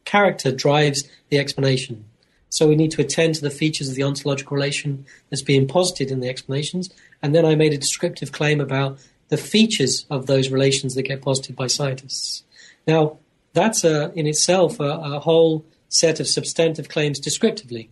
[0.06, 2.06] character drives the explanation.
[2.50, 6.10] So we need to attend to the features of the ontological relation that's being posited
[6.10, 6.90] in the explanations.
[7.22, 8.98] And then I made a descriptive claim about
[9.28, 12.44] the features of those relations that get posited by scientists.
[12.88, 13.18] Now,
[13.54, 15.66] that's a, in itself a, a whole
[16.00, 17.90] set of substantive claims descriptively.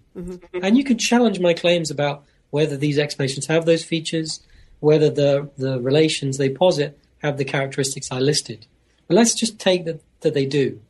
[0.61, 4.41] And you can challenge my claims about whether these explanations have those features,
[4.79, 8.67] whether the, the relations they posit have the characteristics I listed.
[9.07, 10.81] But let's just take that, that they do.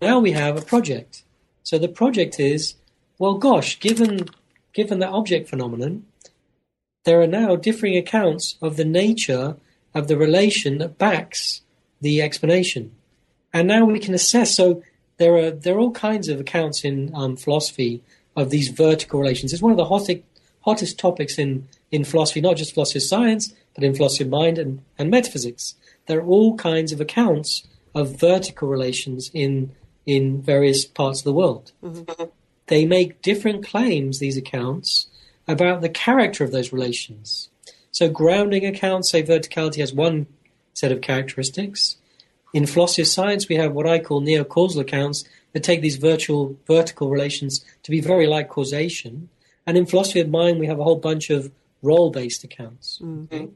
[0.00, 1.22] Now we have a project.
[1.62, 2.74] So the project is,
[3.18, 4.28] well, gosh, given
[4.72, 6.04] given that object phenomenon,
[7.04, 9.56] there are now differing accounts of the nature
[9.94, 11.62] of the relation that backs
[12.00, 12.92] the explanation,
[13.52, 14.54] and now we can assess.
[14.54, 14.82] So
[15.18, 18.02] there are there are all kinds of accounts in um, philosophy
[18.36, 19.52] of these vertical relations.
[19.52, 20.22] It's one of the hottest
[20.62, 24.58] hottest topics in in philosophy, not just philosophy of science, but in philosophy of mind
[24.58, 25.74] and, and metaphysics.
[26.06, 29.72] There are all kinds of accounts of vertical relations in
[30.06, 31.72] in various parts of the world.
[32.68, 35.08] They make different claims, these accounts,
[35.46, 37.48] about the character of those relations.
[37.90, 40.26] So grounding accounts say verticality has one
[40.74, 41.96] set of characteristics.
[42.54, 46.56] In philosophy of science, we have what I call neo-causal accounts that take these virtual
[46.66, 49.28] vertical relations to be very like causation.
[49.66, 52.98] And in philosophy of mind, we have a whole bunch of role-based accounts.
[53.02, 53.46] Mm-hmm.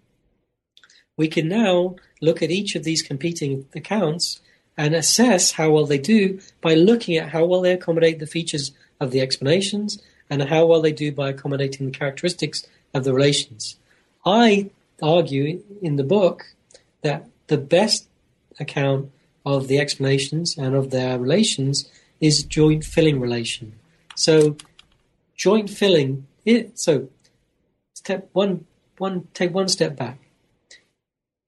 [1.17, 4.41] We can now look at each of these competing accounts
[4.77, 8.73] and assess how well they do by looking at how well they accommodate the features
[9.01, 10.01] of the explanations
[10.31, 13.77] and how well they do by accommodating the characteristics of the relations.
[14.25, 14.71] I
[15.03, 16.55] argue in the book
[17.03, 18.07] that the best
[18.63, 19.11] account
[19.45, 23.75] of the explanations and of their relations is joint filling relation.
[24.15, 24.57] So
[25.37, 27.09] joint filling it so
[27.95, 28.65] step one
[28.99, 30.19] one take one step back.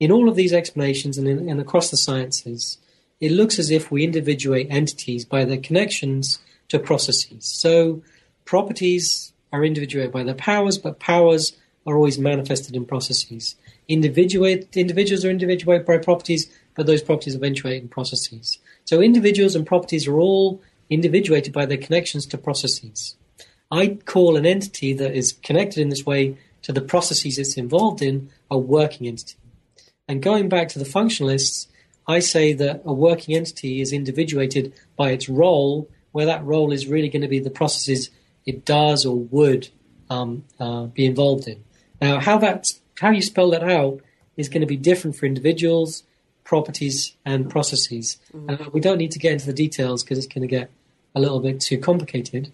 [0.00, 2.78] In all of these explanations and, in, and across the sciences,
[3.20, 7.46] it looks as if we individuate entities by their connections to processes.
[7.46, 8.02] So
[8.44, 13.54] properties are individuated by their powers, but powers are always manifested in processes.
[13.88, 18.58] Individuate, individuals are individuated by properties, but those properties eventuate in processes.
[18.84, 23.16] So individuals and properties are all individuated by their connections to processes.
[23.70, 28.02] I call an entity that is connected in this way to the processes it's involved
[28.02, 29.36] in a working entity.
[30.08, 31.66] And going back to the functionalists,
[32.06, 36.86] I say that a working entity is individuated by its role, where that role is
[36.86, 38.10] really going to be the processes
[38.44, 39.68] it does or would
[40.10, 41.64] um, uh, be involved in.
[42.00, 44.00] Now, how that how you spell that out
[44.36, 46.02] is going to be different for individuals,
[46.44, 48.18] properties, and processes.
[48.34, 48.48] Mm.
[48.48, 50.70] And we don't need to get into the details because it's going to get
[51.14, 52.52] a little bit too complicated.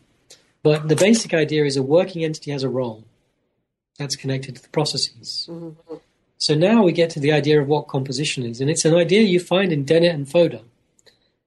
[0.62, 3.04] But the basic idea is a working entity has a role
[3.98, 5.48] that's connected to the processes.
[5.50, 5.96] Mm-hmm.
[6.38, 9.22] So now we get to the idea of what composition is, and it's an idea
[9.22, 10.62] you find in Dennett and Fodor.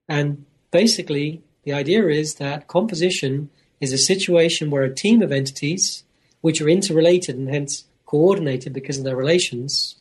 [0.08, 6.04] And basically, the idea is that composition is a situation where a team of entities,
[6.42, 9.96] which are interrelated and hence coordinated because of their relations,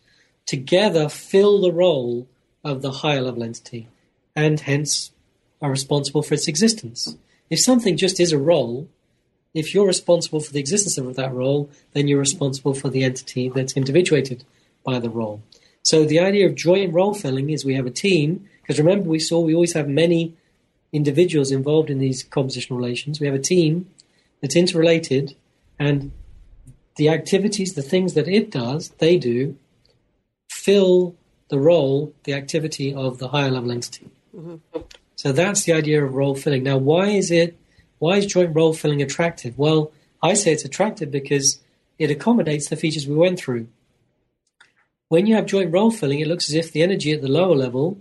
[0.45, 2.29] together fill the role
[2.65, 3.89] of the higher level entity,
[4.35, 5.11] and hence
[5.61, 7.17] are responsible for its existence.
[7.51, 8.89] If something just is a role,
[9.55, 13.49] if you're responsible for the existence of that role, then you're responsible for the entity
[13.49, 14.45] that's individuated
[14.85, 15.43] by the role.
[15.83, 19.19] So the idea of joint role filling is we have a team, because remember we
[19.19, 20.35] saw we always have many
[20.93, 23.21] individuals involved in these compositional relations.
[23.21, 23.91] We have a team
[24.41, 25.35] that's interrelated,
[25.79, 26.13] and
[26.97, 29.57] the activities, the things that it does, they do,
[30.51, 31.15] fill
[31.53, 34.09] the role, the activity of the higher level entity.
[34.35, 34.79] Mm-hmm.
[35.17, 36.63] So that's the idea of role filling.
[36.63, 37.59] Now, why is it?
[37.99, 39.59] Why is joint role filling attractive?
[39.59, 41.61] Well, I say it's attractive because
[41.99, 43.69] it accommodates the features we went through.
[45.11, 47.55] When you have joint role filling, it looks as if the energy at the lower
[47.55, 47.99] level,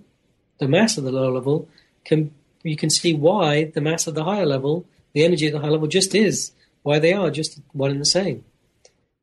[0.60, 1.68] the mass of the lower level,
[2.06, 2.34] can
[2.64, 5.72] you can see why the mass of the higher level, the energy at the higher
[5.72, 8.46] level, just is why they are just one and the same.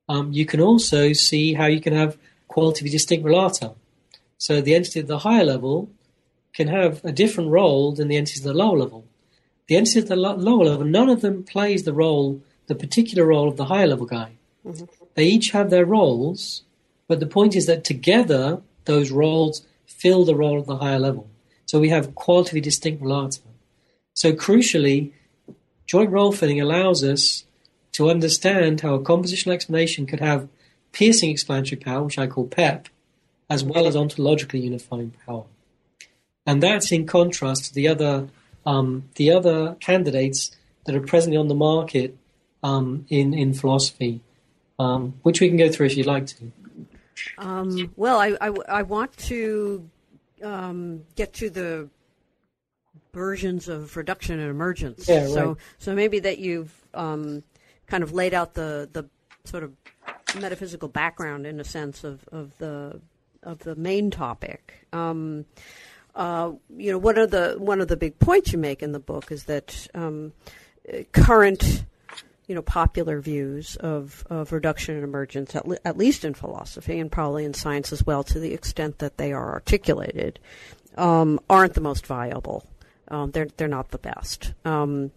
[0.07, 3.75] Um, you can also see how you can have qualitatively distinct relata.
[4.39, 5.91] So the entity at the higher level
[6.55, 9.05] can have a different role than the entity at the lower level.
[9.67, 13.27] The entity at the lo- lower level, none of them plays the role, the particular
[13.27, 14.33] role of the higher level guy.
[14.65, 14.85] Mm-hmm.
[15.15, 16.63] They each have their roles,
[17.07, 21.29] but the point is that together those roles fill the role of the higher level.
[21.67, 23.41] So we have qualitatively distinct relata.
[24.15, 25.13] So crucially,
[25.87, 27.45] joint role filling allows us
[27.93, 30.49] to understand how a compositional explanation could have
[30.93, 32.89] piercing explanatory power, which I call PEP,
[33.51, 35.45] as well as ontologically unifying power.
[36.47, 38.29] And that's in contrast to the other
[38.67, 40.51] um, the other candidates
[40.85, 42.17] that are presently on the market
[42.63, 44.21] um, in in philosophy,
[44.79, 46.53] um, which we can go through if you'd like to.
[47.37, 49.91] Um, well, I, I, I, want to
[50.43, 51.89] um, get to the
[53.13, 55.09] versions of reduction and emergence.
[55.09, 55.31] Yeah, right.
[55.31, 57.43] So so maybe that you've um,
[57.87, 59.09] kind of laid out the the
[59.45, 59.73] sort of
[60.41, 63.01] metaphysical background in a sense of, of the
[63.43, 64.87] of the main topic.
[64.93, 65.45] Um,
[66.15, 68.99] uh, you know, one of the one of the big points you make in the
[68.99, 70.33] book is that um,
[71.13, 71.85] current,
[72.47, 76.99] you know, popular views of, of reduction and emergence, at, le- at least in philosophy
[76.99, 80.39] and probably in science as well, to the extent that they are articulated,
[80.97, 82.67] um, aren't the most viable.
[83.09, 85.13] Um, they're they're not the best, um,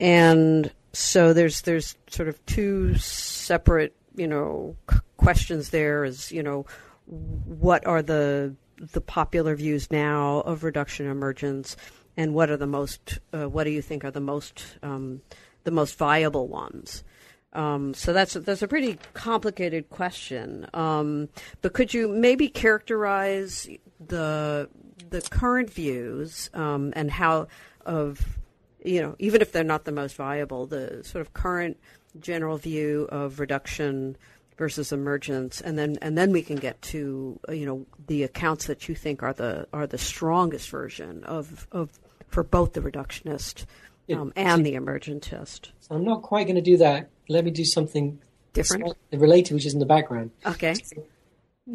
[0.00, 4.76] and so there's there's sort of two separate you know
[5.16, 6.66] questions there is you know
[7.06, 11.76] what are the the popular views now of reduction emergence
[12.16, 15.22] and what are the most uh, what do you think are the most um,
[15.64, 17.04] the most viable ones?
[17.52, 20.66] Um, so that's that's a pretty complicated question.
[20.72, 21.28] Um,
[21.60, 23.68] but could you maybe characterize
[24.04, 24.68] the
[25.10, 27.48] the current views um, and how
[27.84, 28.38] of
[28.84, 31.78] you know even if they're not the most viable the sort of current
[32.18, 34.16] general view of reduction
[34.56, 38.66] versus emergence, and then and then we can get to uh, you know the accounts
[38.66, 43.66] that you think are the are the strongest version of of for both the reductionist
[44.12, 45.70] um, and the emergentist.
[45.80, 47.10] So I'm not quite going to do that.
[47.28, 48.18] Let me do something
[48.52, 50.30] different, related, which is in the background.
[50.44, 50.74] Okay.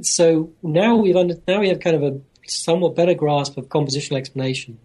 [0.01, 4.17] So now we've under, now we have kind of a somewhat better grasp of compositional
[4.17, 4.79] explanation.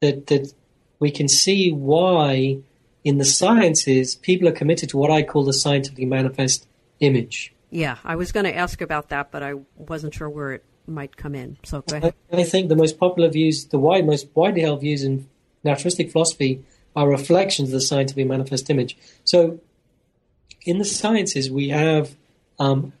[0.00, 0.52] That that
[1.00, 2.58] we can see why
[3.04, 6.66] in the sciences, people are committed to what I call the scientifically manifest
[7.00, 7.52] image.
[7.70, 11.16] Yeah, I was going to ask about that, but I wasn't sure where it might
[11.16, 11.58] come in.
[11.64, 12.14] So go ahead.
[12.32, 15.28] I, I think the most popular views, the wide, most widely held views in
[15.64, 16.64] naturalistic philosophy,
[16.96, 18.96] are reflections of the scientifically manifest image.
[19.24, 19.60] So,
[20.62, 22.16] in the sciences, we have
[22.58, 22.92] um,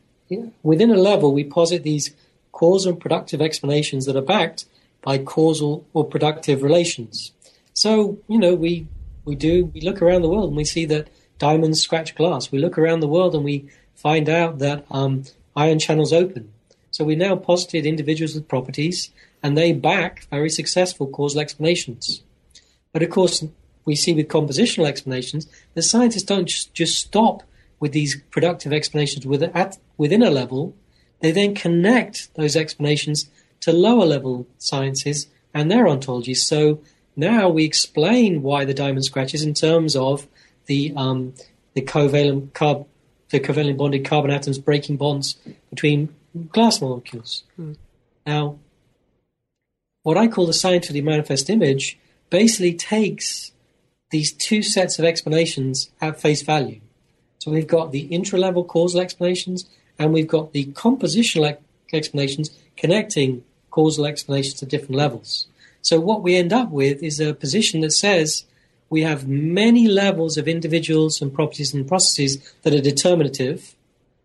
[0.62, 2.14] within a level, we posit these
[2.52, 4.66] causal and productive explanations that are backed
[5.02, 7.32] by causal or productive relations.
[7.72, 8.86] So, you know, we
[9.24, 11.08] we do we look around the world and we see that
[11.38, 12.50] diamonds scratch glass.
[12.50, 15.24] We look around the world and we find out that um,
[15.56, 16.52] ion channels open.
[16.90, 19.10] So we now posited individuals with properties,
[19.42, 22.22] and they back very successful causal explanations.
[22.92, 23.44] But of course,
[23.84, 27.42] we see with compositional explanations, the scientists don't just stop
[27.80, 30.74] with these productive explanations within a level.
[31.20, 33.28] They then connect those explanations
[33.60, 36.38] to lower level sciences and their ontologies.
[36.38, 36.80] So
[37.16, 40.26] now we explain why the diamond scratches in terms of
[40.66, 41.34] the um,
[41.74, 42.86] the covalent carb,
[43.30, 45.36] the covalent bonded carbon atoms breaking bonds
[45.70, 46.14] between
[46.50, 47.44] glass molecules.
[47.56, 47.72] Hmm.
[48.26, 48.58] Now,
[50.02, 51.98] what I call the scientifically manifest image
[52.30, 53.52] basically takes
[54.10, 56.80] these two sets of explanations at face value.
[57.38, 61.58] So we've got the intra-level causal explanations and we've got the compositional
[61.92, 65.46] explanations connecting causal explanations at different levels.
[65.82, 68.44] So what we end up with is a position that says
[68.90, 73.74] we have many levels of individuals and properties and processes that are determinative,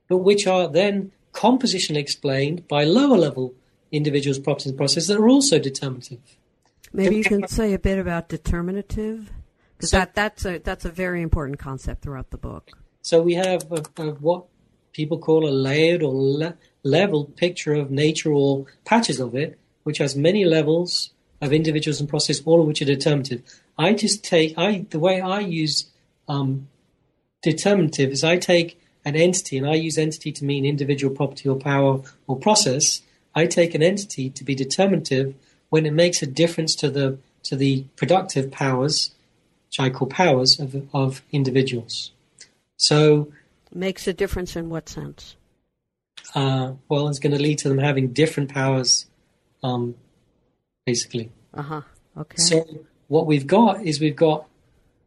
[0.07, 3.53] but which are then compositionally explained by lower level
[3.91, 6.19] individuals, properties, and processes that are also determinative.
[6.93, 9.31] Maybe you can say a bit about determinative,
[9.77, 12.71] because so, that, that's a that's a very important concept throughout the book.
[13.01, 14.45] So we have a, a, what
[14.93, 19.97] people call a layered or le- leveled picture of nature or patches of it, which
[19.97, 21.11] has many levels
[21.41, 23.41] of individuals and processes, all of which are determinative.
[23.77, 25.85] I just take I the way I use
[26.27, 26.67] um,
[27.41, 31.57] determinative is I take an entity and I use entity to mean individual property or
[31.57, 33.01] power or process,
[33.35, 35.35] I take an entity to be determinative
[35.69, 39.11] when it makes a difference to the to the productive powers,
[39.67, 42.11] which I call powers of, of individuals.
[42.77, 43.31] So
[43.73, 45.35] makes a difference in what sense?
[46.33, 49.07] Uh, well, it's going to lead to them having different powers,
[49.61, 49.95] um,
[50.85, 51.31] basically.
[51.53, 51.81] Uh huh.
[52.17, 52.37] Okay.
[52.37, 52.65] So
[53.07, 54.45] what we've got is we've got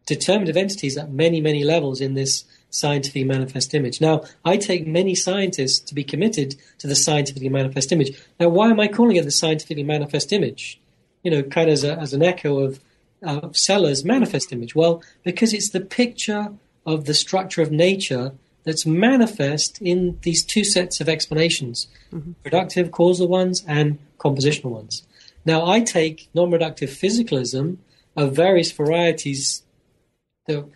[0.06, 4.00] determinative entities at many, many levels in this scientifically manifest image.
[4.00, 8.18] Now, I take many scientists to be committed to the scientifically manifest image.
[8.38, 10.80] Now, why am I calling it the scientifically manifest image?
[11.22, 12.80] You know, kind of as, a, as an echo of,
[13.24, 14.74] uh, Sellars' manifest image.
[14.74, 16.52] Well, because it's the picture
[16.84, 18.32] of the structure of nature
[18.64, 22.32] that's manifest in these two sets of explanations mm-hmm.
[22.42, 25.06] productive causal ones and compositional ones.
[25.46, 27.78] Now, I take non reductive physicalism
[28.16, 29.62] of various varieties
[30.46, 30.66] that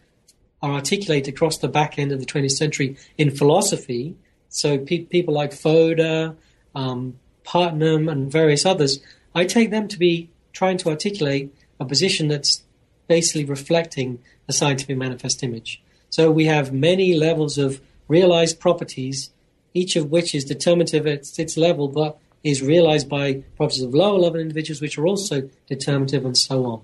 [0.63, 4.17] are articulated across the back end of the 20th century in philosophy.
[4.49, 6.37] So, pe- people like Fodor,
[6.75, 9.01] um, Putnam, and various others,
[9.35, 12.63] I take them to be trying to articulate a position that's
[13.09, 15.83] basically reflecting the scientific manifest image.
[16.11, 19.31] So we have many levels of realized properties,
[19.75, 24.19] each of which is determinative at its level, but is realized by properties of lower
[24.19, 26.83] level individuals, which are also determinative, and so on.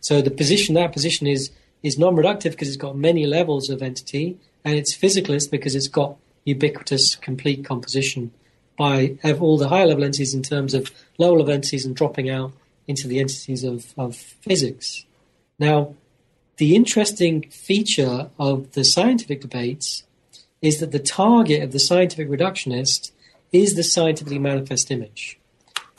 [0.00, 1.50] So the position, that position is
[1.82, 6.16] is non-reductive because it's got many levels of entity, and it's physicalist because it's got
[6.44, 8.30] ubiquitous, complete composition
[8.76, 12.52] by all the higher level entities in terms of lower level entities and dropping out
[12.86, 15.04] into the entities of, of physics.
[15.58, 15.94] Now,
[16.56, 20.04] the interesting feature of the scientific debates
[20.60, 23.12] is that the target of the scientific reductionist
[23.52, 25.38] is the scientifically manifest image.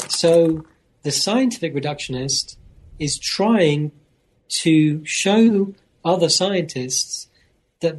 [0.10, 0.66] So
[1.04, 2.58] the scientific reductionist
[3.00, 3.92] is trying
[4.62, 5.74] to show
[6.04, 7.28] other scientists
[7.82, 7.98] that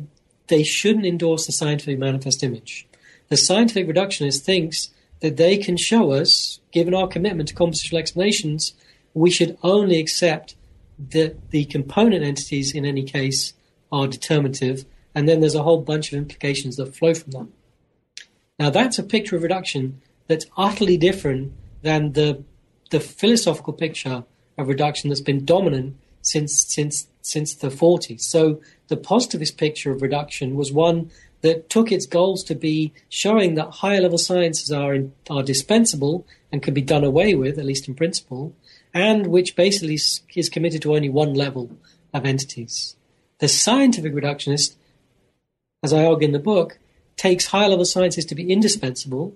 [0.49, 2.87] they shouldn't endorse the scientific manifest image.
[3.29, 4.91] The scientific reductionist thinks
[5.21, 8.75] that they can show us, given our commitment to compositional explanations,
[9.15, 10.57] we should only accept
[11.11, 13.55] that the component entities in any case
[13.91, 14.85] are determinative,
[15.15, 17.47] and then there's a whole bunch of implications that flow from that.
[18.59, 21.53] Now, that's a picture of reduction that's utterly different
[21.83, 22.45] than the
[22.91, 24.25] the philosophical picture
[24.57, 28.21] of reduction that's been dominant since since since the 40s.
[28.21, 33.55] So the positivist picture of reduction was one that took its goals to be showing
[33.55, 37.65] that higher level sciences are in, are dispensable and can be done away with, at
[37.65, 38.55] least in principle,
[38.95, 39.99] and which basically
[40.35, 41.71] is committed to only one level
[42.13, 42.97] of entities.
[43.41, 44.77] The scientific reductionist,
[45.83, 46.79] as I argue in the book,
[47.17, 49.35] takes higher level sciences to be indispensable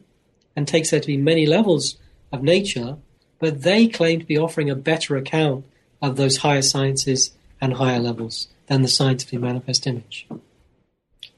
[0.56, 1.96] and takes there to be many levels
[2.32, 2.96] of nature,
[3.38, 5.64] but they claim to be offering a better account
[6.02, 10.26] of those higher sciences and higher levels than the scientifically manifest image.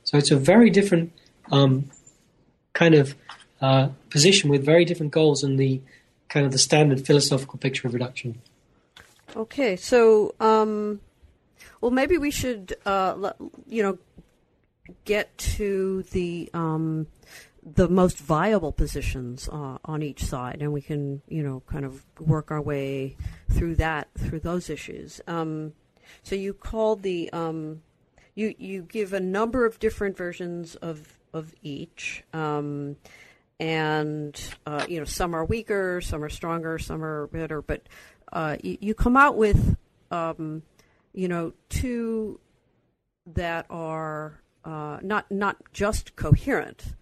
[0.04, 1.12] So it's a very different
[1.50, 1.90] um,
[2.72, 3.14] kind of
[3.60, 5.80] uh, position with very different goals in the
[6.28, 8.40] kind of the standard philosophical picture of reduction.
[9.36, 11.00] Okay, so um,
[11.80, 13.32] well, maybe we should, uh,
[13.68, 13.98] you know,
[15.04, 17.06] get to the um,
[17.62, 22.04] the most viable positions uh, on each side, and we can, you know, kind of
[22.18, 23.16] work our way
[23.50, 25.20] through that through those issues.
[25.26, 25.72] Um,
[26.22, 27.82] so you call the um,
[28.34, 32.24] you you give a number of different versions of of each.
[32.32, 32.96] Um,
[33.60, 37.60] and uh, you know some are weaker, some are stronger, some are better.
[37.60, 37.82] But
[38.32, 39.76] uh, you, you, come out with
[40.10, 40.62] um,
[41.12, 42.40] you know two
[43.26, 46.94] that are uh, not not just coherent.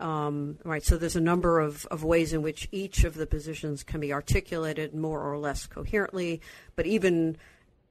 [0.00, 3.84] Um, right, so there's a number of, of ways in which each of the positions
[3.84, 6.40] can be articulated more or less coherently,
[6.74, 7.36] but even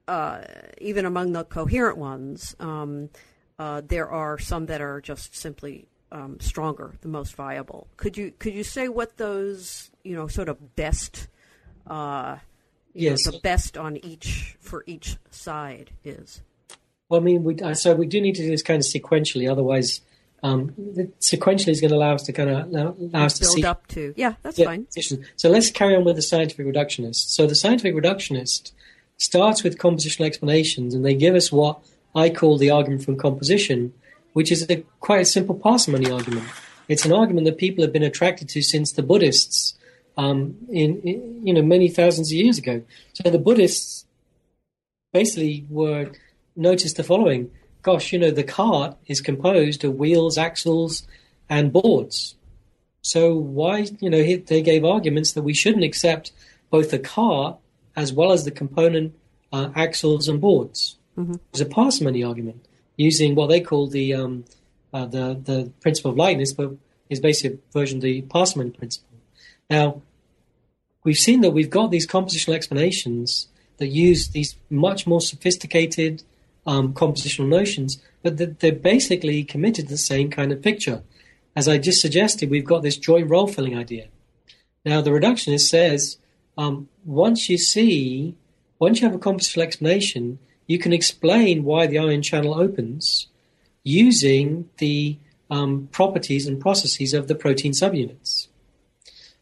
[0.08, 0.42] uh,
[0.78, 3.08] even among the coherent ones, um,
[3.58, 7.86] uh, there are some that are just simply um, stronger, the most viable.
[7.96, 11.28] Could you could you say what those you know sort of best,
[11.86, 12.36] uh,
[12.92, 16.42] yes, know, the best on each for each side is?
[17.12, 19.50] Well, I mean, we, uh, so we do need to do this kind of sequentially,
[19.50, 20.00] otherwise.
[20.42, 20.70] Um,
[21.20, 23.86] sequentially is going to allow us to kind of allow us to build see up
[23.88, 24.86] to yeah that's yeah, fine.
[25.36, 27.28] So let's carry on with the scientific reductionist.
[27.28, 28.72] So the scientific reductionist
[29.18, 31.80] starts with compositional explanations, and they give us what
[32.14, 33.92] I call the argument from composition,
[34.32, 36.48] which is a, quite a simple parsimony argument.
[36.88, 39.74] It's an argument that people have been attracted to since the Buddhists,
[40.16, 42.82] um, in, in, you know many thousands of years ago.
[43.12, 44.06] So the Buddhists
[45.12, 46.10] basically were
[46.56, 47.50] noticed the following:
[47.82, 51.06] Gosh, you know, the cart is composed of wheels, axles,
[51.48, 52.36] and boards.
[53.02, 56.32] So why, you know, they gave arguments that we shouldn't accept
[56.70, 57.58] both the cart
[57.96, 59.14] as well as the component
[59.52, 60.96] uh, axles and boards.
[61.18, 61.34] Mm-hmm.
[61.50, 62.64] It's a parsimony argument
[62.96, 64.44] using what they call the um,
[64.92, 66.72] uh, the the principle of lightness, but
[67.10, 69.18] is basically a version of the parsimony principle.
[69.68, 70.02] Now,
[71.04, 76.22] we've seen that we've got these compositional explanations that use these much more sophisticated
[76.66, 81.02] um, compositional notions, but they're basically committed to the same kind of picture.
[81.54, 84.08] As I just suggested, we've got this joint role filling idea.
[84.84, 86.18] Now, the reductionist says
[86.56, 88.36] um, once you see,
[88.78, 93.28] once you have a compositional explanation, you can explain why the ion channel opens
[93.84, 95.18] using the
[95.50, 98.48] um, properties and processes of the protein subunits.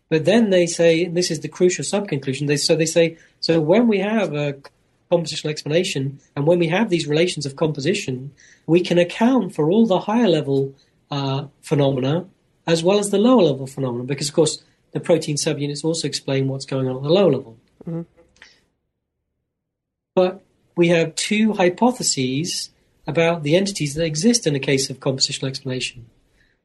[0.09, 2.49] But then they say, this is the crucial subconclusion.
[2.49, 4.57] They, so they say, so when we have a
[5.11, 8.33] compositional explanation and when we have these relations of composition,
[8.67, 10.75] we can account for all the higher level
[11.11, 12.27] uh, phenomena
[12.67, 16.49] as well as the lower level phenomena, because of course the protein subunits also explain
[16.49, 17.57] what's going on at the lower level.
[17.87, 18.03] Mm-hmm.
[20.15, 20.43] But
[20.77, 22.71] we have two hypotheses
[23.07, 26.07] about the entities that exist in a case of compositional explanation.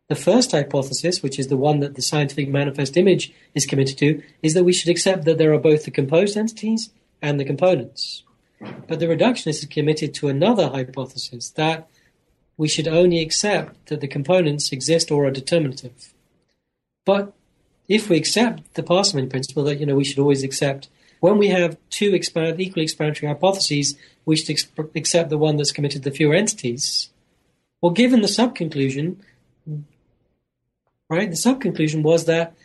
[0.07, 4.21] The first hypothesis, which is the one that the scientific manifest image is committed to,
[4.43, 6.91] is that we should accept that there are both the composed entities
[7.21, 8.23] and the components.
[8.59, 11.87] But the reductionist is committed to another hypothesis that
[12.57, 16.13] we should only accept that the components exist or are determinative.
[17.05, 17.33] But
[17.87, 20.89] if we accept the parsimony principle that you know we should always accept
[21.19, 23.95] when we have two expand, equally explanatory hypotheses,
[24.25, 27.09] we should exp- accept the one that's committed the fewer entities.
[27.81, 29.17] Well, given the subconclusion,
[31.09, 31.29] right?
[31.29, 32.55] The subconclusion was that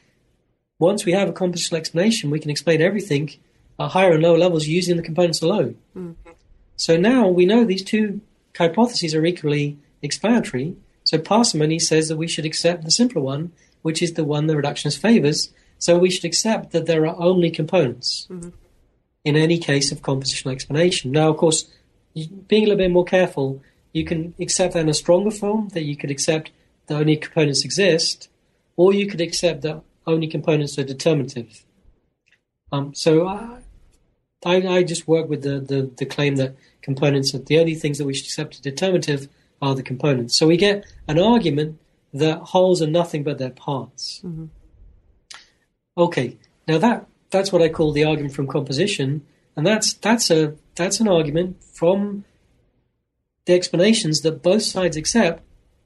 [0.79, 3.31] once we have a compositional explanation, we can explain everything
[3.89, 5.77] higher and lower levels using the components alone.
[5.97, 6.31] Mm-hmm.
[6.77, 8.21] So now we know these two
[8.57, 10.77] hypotheses are equally explanatory.
[11.05, 13.53] So parsimony says that we should accept the simpler one
[13.83, 15.51] which is the one the reductionist favors.
[15.79, 18.51] So we should accept that there are only components mm-hmm.
[19.25, 21.13] in any case of compositional explanation.
[21.13, 21.71] Now, of course,
[22.15, 23.63] being a little bit more careful,
[23.93, 26.51] you can accept that in a stronger form, that you could accept
[26.87, 28.29] that only components exist,
[28.77, 31.65] or you could accept that only components are determinative.
[32.73, 33.60] Um, so I,
[34.45, 37.99] I, I, just work with the, the, the claim that components are the only things
[37.99, 39.29] that we should accept as determinative
[39.61, 40.39] are the components.
[40.39, 41.79] So we get an argument
[42.15, 44.21] that wholes are nothing but their parts.
[44.25, 44.47] Mm-hmm.
[45.99, 49.25] Okay, now that that's what I call the argument from composition,
[49.57, 52.25] and that's that's a that's an argument from
[53.45, 55.43] the explanations that both sides accept,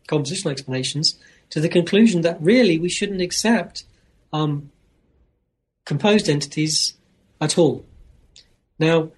[0.09, 1.19] compositional explanations,
[1.51, 3.85] to the conclusion that really we shouldn't accept
[4.33, 4.71] um,
[5.85, 6.95] composed entities
[7.41, 7.85] at all.
[8.79, 9.11] Now,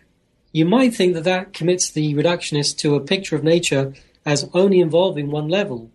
[0.52, 3.94] you might think that that commits the reductionist to a picture of nature
[4.24, 5.90] as only involving one level,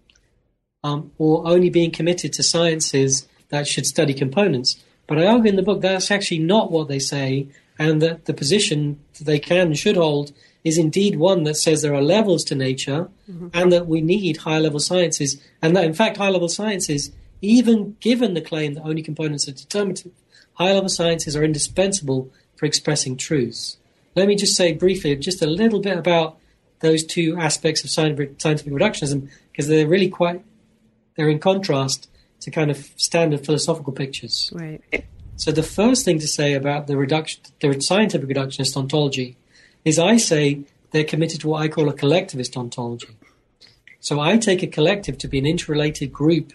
[0.84, 4.84] um, or only being committed to sciences that should study components.
[5.07, 7.47] But I argue in the book that's actually not what they say,
[7.78, 10.32] and that the position that they can and should hold
[10.64, 13.47] is indeed one that says there are levels to nature mm-hmm.
[13.53, 17.97] and that we need higher level sciences, and that in fact high level sciences, even
[17.99, 20.12] given the claim that only components are determinative,
[20.53, 22.32] high level sciences are indispensable
[22.62, 23.78] for expressing truths.
[24.16, 26.38] Let me just say briefly just a little bit about
[26.82, 30.43] those two aspects of scientific, scientific reductionism because they're really quite
[31.16, 32.07] they're in contrast
[32.41, 34.51] to kind of standard philosophical pictures.
[34.53, 34.80] Right.
[35.38, 39.38] So the first thing to say about the reduction, the scientific reductionist ontology,
[39.84, 43.18] is I say they're committed to what I call a collectivist ontology.
[43.99, 46.53] So I take a collective to be an interrelated group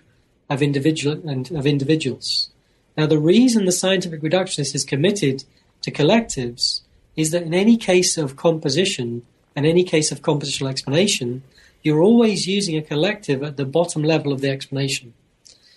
[0.48, 2.50] of individual and of individuals.
[2.96, 5.42] Now the reason the scientific reductionist is committed
[5.86, 6.80] to collectives
[7.14, 9.22] is that in any case of composition
[9.54, 11.44] and any case of compositional explanation,
[11.80, 15.14] you're always using a collective at the bottom level of the explanation.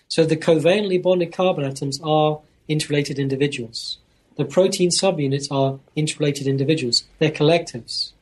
[0.07, 3.99] So the covalently bonded carbon atoms are interrelated individuals.
[4.35, 7.03] The protein subunits are interrelated individuals.
[7.19, 8.13] They're collectives.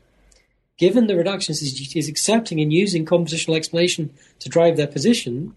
[0.77, 4.09] Given the reductionist is, is accepting and using compositional explanation
[4.39, 5.53] to drive their position,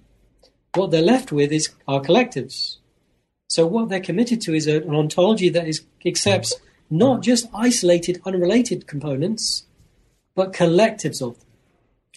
[0.74, 2.76] what they're left with is are collectives.
[3.50, 6.54] So what they're committed to is an ontology that is, accepts
[6.88, 9.64] not just isolated, unrelated components,
[10.36, 11.48] but collectives of them.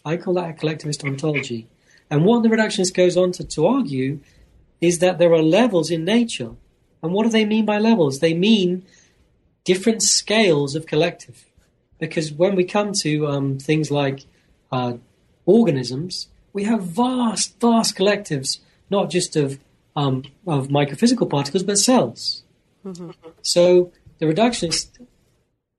[0.06, 1.68] I call that a collectivist ontology.
[2.12, 4.20] And what the reductionist goes on to, to argue
[4.80, 6.52] is that there are levels in nature.
[7.02, 8.20] And what do they mean by levels?
[8.20, 8.86] They mean
[9.64, 11.46] different scales of collective.
[11.98, 14.26] Because when we come to um, things like
[14.72, 14.98] uh,
[15.48, 18.60] organisms, we have vast, vast collectives,
[18.92, 19.58] not just of
[19.96, 22.44] um, of microphysical particles, but cells.
[22.86, 23.12] Mm-hmm.
[23.41, 24.89] So the reductionists,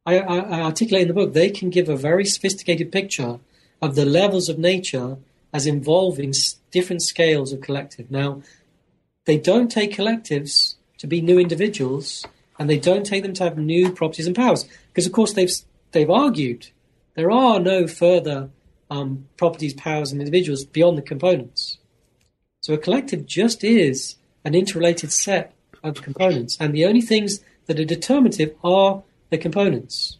[0.07, 3.41] I, I, I, articulate in the book, they can give a very sophisticated picture
[3.83, 5.19] of the levels of nature
[5.53, 6.33] as involving
[6.71, 8.11] different scales of collective.
[8.11, 8.43] Now,
[9.25, 12.27] they don't take collectives to be new individuals,
[12.59, 15.53] and they don't take them to have new properties and powers, because of course they've
[15.93, 16.69] they've argued
[17.15, 18.51] there are no further
[18.91, 21.79] um, properties, powers, and individuals beyond the components.
[22.65, 25.53] So a collective just is an interrelated set
[25.83, 30.17] of components, and the only things that are determinative are the components.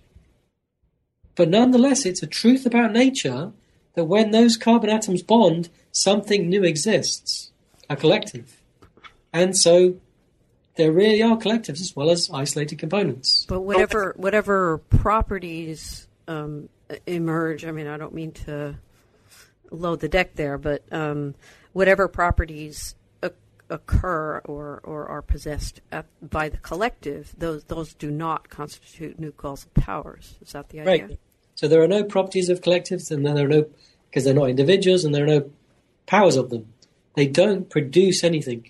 [1.37, 3.53] But nonetheless, it's a truth about nature
[3.95, 7.51] that when those carbon atoms bond, something new exists,
[7.89, 8.61] a collective.
[9.33, 9.97] And so
[10.77, 13.47] there really are collectives as well as isolated components.
[13.49, 16.69] But whatever whatever properties um,
[17.07, 18.75] emerge, I mean, I don't mean to
[19.71, 21.35] load the deck there, but um,
[21.75, 22.95] whatever properties
[23.71, 29.33] occur or, or are possessed at, by the collective, those those do not constitute new
[29.33, 30.37] causal powers.
[30.43, 31.07] Is that the idea?
[31.07, 31.19] Right.
[31.55, 33.67] So there are no properties of collectives, and then there are no
[34.11, 35.51] because they're not individuals, and there are no
[36.07, 36.73] powers of them.
[37.15, 38.69] They don't produce anything.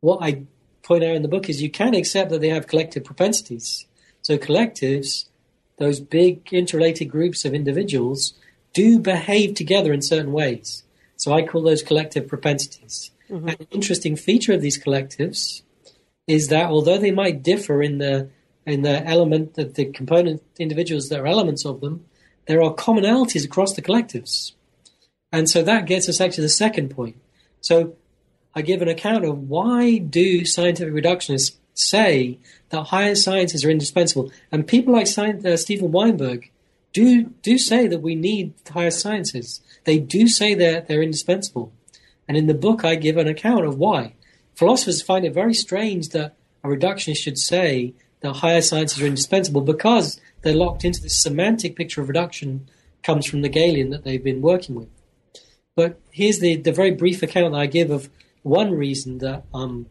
[0.00, 0.42] What I
[0.82, 3.86] point out in the book is you can accept that they have collective propensities.
[4.22, 5.26] So collectives,
[5.78, 8.34] those big interrelated groups of individuals,
[8.74, 10.82] do behave together in certain ways.
[11.18, 13.10] So I call those collective propensities.
[13.30, 13.48] Mm-hmm.
[13.48, 15.62] An interesting feature of these collectives
[16.26, 18.30] is that although they might differ in the
[18.64, 22.04] in the element that the component individuals that are elements of them,
[22.46, 24.52] there are commonalities across the collectives.
[25.32, 27.16] And so that gets us actually to the second point.
[27.60, 27.96] So
[28.54, 32.38] I give an account of why do scientific reductionists say
[32.70, 36.50] that higher sciences are indispensable, and people like uh, Steven Weinberg
[36.92, 39.60] do do say that we need higher sciences.
[39.84, 41.72] They do say that they're indispensable.
[42.26, 44.14] And in the book, I give an account of why.
[44.54, 49.60] Philosophers find it very strange that a reductionist should say that higher sciences are indispensable
[49.60, 52.68] because they're locked into this semantic picture of reduction
[53.02, 54.88] comes from the Nagelian that they've been working with.
[55.76, 58.10] But here's the, the very brief account that I give of
[58.42, 59.86] one reason that um,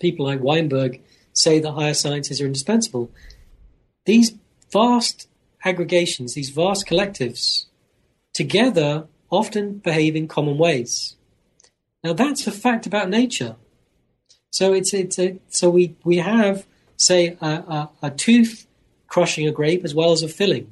[0.00, 1.00] people like Weinberg
[1.32, 3.10] say that higher sciences are indispensable.
[4.06, 4.34] These
[4.72, 5.28] vast
[5.64, 7.66] aggregations, these vast collectives,
[8.32, 11.16] together often behave in common ways.
[12.02, 13.56] Now that's a fact about nature.
[14.50, 18.66] So it's it's a, so we we have say a, a, a tooth
[19.08, 20.70] crushing a grape as well as a filling,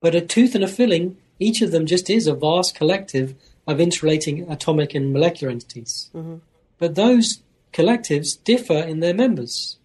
[0.00, 3.34] but a tooth and a filling, each of them just is a vast collective
[3.66, 6.10] of interrelating atomic and molecular entities.
[6.14, 6.36] Mm-hmm.
[6.78, 7.42] But those
[7.72, 9.78] collectives differ in their members.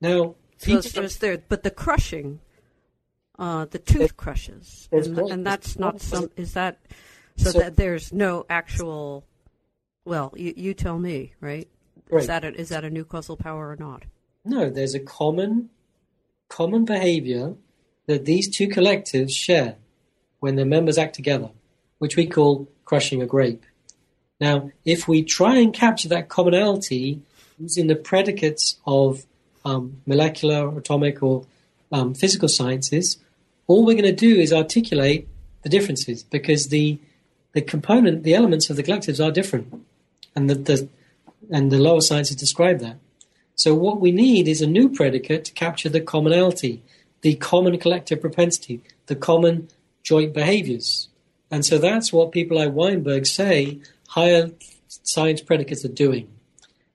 [0.00, 2.40] Now, so it's there, but the crushing,
[3.42, 6.30] uh, the tooth crushes, and, and, that's not some.
[6.36, 6.78] Is that
[7.36, 9.24] so, so that there's no actual.
[10.04, 11.68] Well, you, you tell me, right?
[12.12, 14.04] Is that a, is that a new causal power or not?
[14.44, 15.70] No, there's a common
[16.48, 17.54] common behavior
[18.06, 19.74] that these two collectives share
[20.38, 21.50] when their members act together,
[21.98, 23.64] which we call crushing a grape.
[24.40, 27.22] Now, if we try and capture that commonality
[27.58, 29.26] using the predicates of
[29.64, 31.44] um, molecular, atomic, or
[31.90, 33.18] um, physical sciences,
[33.66, 35.28] all we're going to do is articulate
[35.62, 36.98] the differences because the
[37.52, 39.84] the component, the elements of the collectives are different,
[40.34, 40.88] and the, the
[41.50, 42.96] and the lower sciences describe that.
[43.54, 46.82] So what we need is a new predicate to capture the commonality,
[47.20, 49.68] the common collective propensity, the common
[50.02, 51.08] joint behaviors.
[51.50, 54.50] And so that's what people like Weinberg say higher
[54.88, 56.28] science predicates are doing.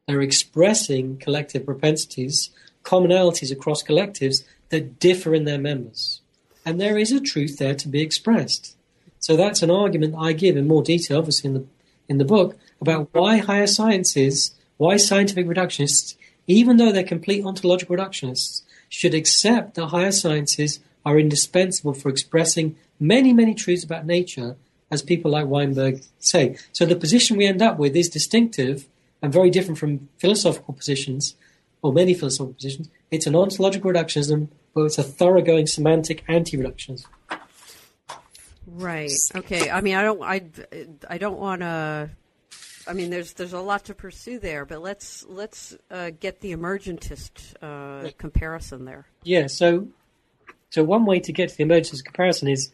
[0.07, 2.49] They're expressing collective propensities,
[2.83, 6.21] commonalities across collectives that differ in their members.
[6.67, 8.75] And there is a truth there to be expressed.
[9.19, 11.65] So that's an argument I give in more detail, obviously in the
[12.09, 16.15] in the book, about why higher sciences, why scientific reductionists,
[16.45, 22.75] even though they're complete ontological reductionists, should accept that higher sciences are indispensable for expressing
[22.99, 24.57] many, many truths about nature,
[24.91, 26.57] as people like Weinberg say.
[26.73, 28.87] So the position we end up with is distinctive
[29.21, 31.35] and very different from philosophical positions,
[31.81, 32.89] or many philosophical positions.
[33.09, 34.49] It's an ontological reductionism,
[34.85, 37.05] it's a thoroughgoing semantic anti-reductionism.
[38.65, 39.11] Right.
[39.33, 39.71] Okay.
[39.71, 40.21] I mean, I don't.
[40.21, 40.43] I.
[41.09, 42.09] I don't want to.
[42.85, 46.53] I mean, there's there's a lot to pursue there, but let's let's uh, get the
[46.53, 49.05] emergentist uh, comparison there.
[49.23, 49.47] Yeah.
[49.47, 49.87] So,
[50.69, 52.71] so one way to get to the emergentist comparison is,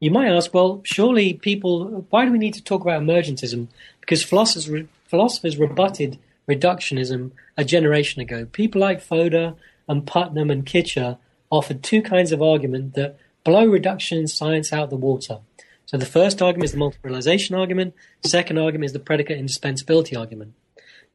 [0.00, 3.68] you might ask, well, surely people, why do we need to talk about emergentism?
[4.00, 6.18] Because philosophers philosophers rebutted
[6.48, 8.46] reductionism a generation ago.
[8.46, 9.54] People like Fodor
[9.88, 11.18] and Putnam and Kitcher
[11.52, 15.38] offered two kinds of argument that blow reduction science out the water.
[15.84, 17.94] So the first argument is the multiple realization argument.
[18.24, 20.54] Second argument is the predicate indispensability argument.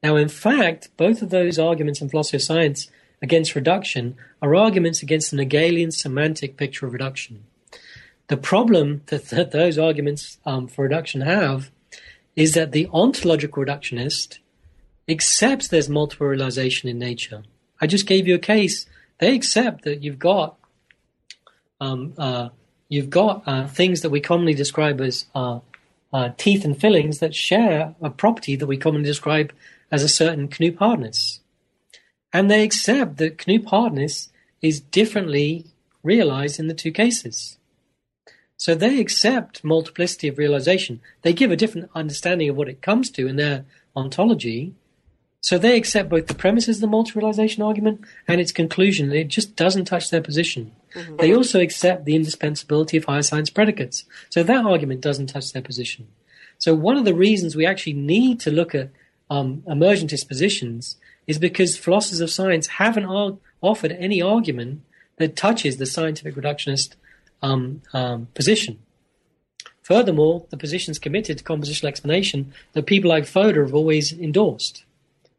[0.03, 2.87] Now, in fact, both of those arguments in philosophy of science
[3.19, 7.43] against reduction are arguments against the Nagelian semantic picture of reduction.
[8.27, 11.71] The problem that, that those arguments um, for reduction have
[12.35, 14.37] is that the ontological reductionist
[15.09, 17.43] accepts there's multiple realization in nature.
[17.81, 18.85] I just gave you a case.
[19.19, 20.57] They accept that you've got
[21.79, 22.49] um, uh,
[22.89, 25.59] you've got uh, things that we commonly describe as uh,
[26.13, 29.53] uh, teeth and fillings that share a property that we commonly describe
[29.91, 31.39] as a certain Knoop hardness.
[32.33, 34.29] And they accept that Knoop hardness
[34.61, 35.65] is differently
[36.03, 37.57] realized in the two cases.
[38.57, 40.99] So they accept multiplicity of realization.
[41.21, 43.65] They give a different understanding of what it comes to in their
[43.95, 44.73] ontology.
[45.41, 49.11] So they accept both the premises of the multi-realization argument and its conclusion.
[49.11, 50.71] It just doesn't touch their position.
[50.93, 51.17] Mm-hmm.
[51.17, 54.03] They also accept the indispensability of higher science predicates.
[54.29, 56.07] So that argument doesn't touch their position.
[56.57, 58.89] So one of the reasons we actually need to look at
[59.29, 64.81] um, emergentist positions is because philosophers of science haven't ar- offered any argument
[65.17, 66.95] that touches the scientific reductionist
[67.41, 68.79] um, um, position.
[69.81, 74.83] Furthermore, the positions committed to compositional explanation that people like Fodor have always endorsed.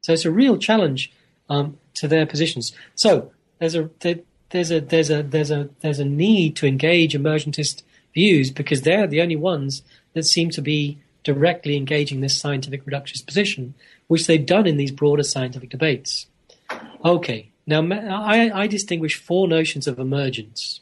[0.09, 1.13] So it's a real challenge
[1.51, 2.73] um, to their positions.
[2.95, 7.83] So there's a there's a there's a there's a there's a need to engage emergentist
[8.15, 9.83] views because they're the only ones
[10.15, 13.75] that seem to be directly engaging this scientific reductionist position,
[14.07, 16.25] which they've done in these broader scientific debates.
[17.05, 20.81] Okay, now I, I distinguish four notions of emergence,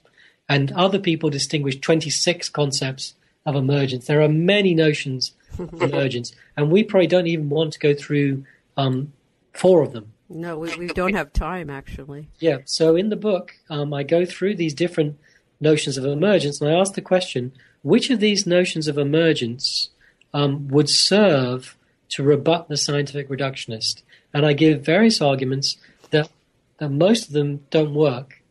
[0.48, 3.14] and other people distinguish 26 concepts
[3.44, 4.06] of emergence.
[4.06, 8.44] There are many notions of emergence, and we probably don't even want to go through
[8.76, 9.12] um,
[9.56, 10.12] four of them.
[10.28, 12.28] No, we, we don't have time, actually.
[12.40, 15.18] Yeah, so in the book, um, I go through these different
[15.60, 17.52] notions of emergence, and I ask the question
[17.82, 19.90] which of these notions of emergence
[20.34, 21.76] um, would serve
[22.08, 24.02] to rebut the scientific reductionist.
[24.34, 25.76] And I give various arguments
[26.10, 26.28] that,
[26.78, 28.42] that most of them don't work,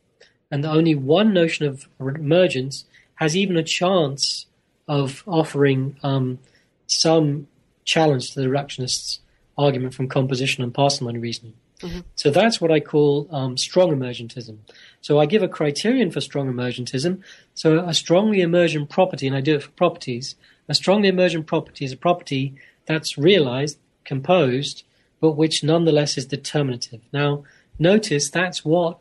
[0.50, 2.86] and that only one notion of emergence
[3.16, 4.46] has even a chance
[4.88, 6.40] of offering um,
[6.88, 7.48] some
[7.84, 9.20] challenge to the reductionists'
[9.58, 11.54] argument from composition and parsimony reasoning.
[11.82, 12.00] Mm-hmm.
[12.16, 14.58] So that's what I call um, strong emergentism.
[15.02, 17.22] So I give a criterion for strong emergentism.
[17.54, 20.36] So a strongly emergent property, and I do it for properties,
[20.68, 24.84] a strongly emergent property is a property that's realized, composed,
[25.20, 27.02] but which nonetheless is determinative.
[27.12, 27.44] Now,
[27.78, 28.98] notice that's what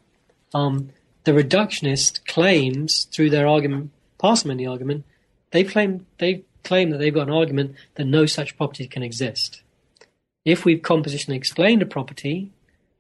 [0.52, 0.90] um,
[1.24, 5.05] the reductionist claims through their argument, parsimony argument.
[5.50, 9.62] They claim they claim that they've got an argument that no such property can exist.
[10.45, 12.53] If we've compositionally explained a property,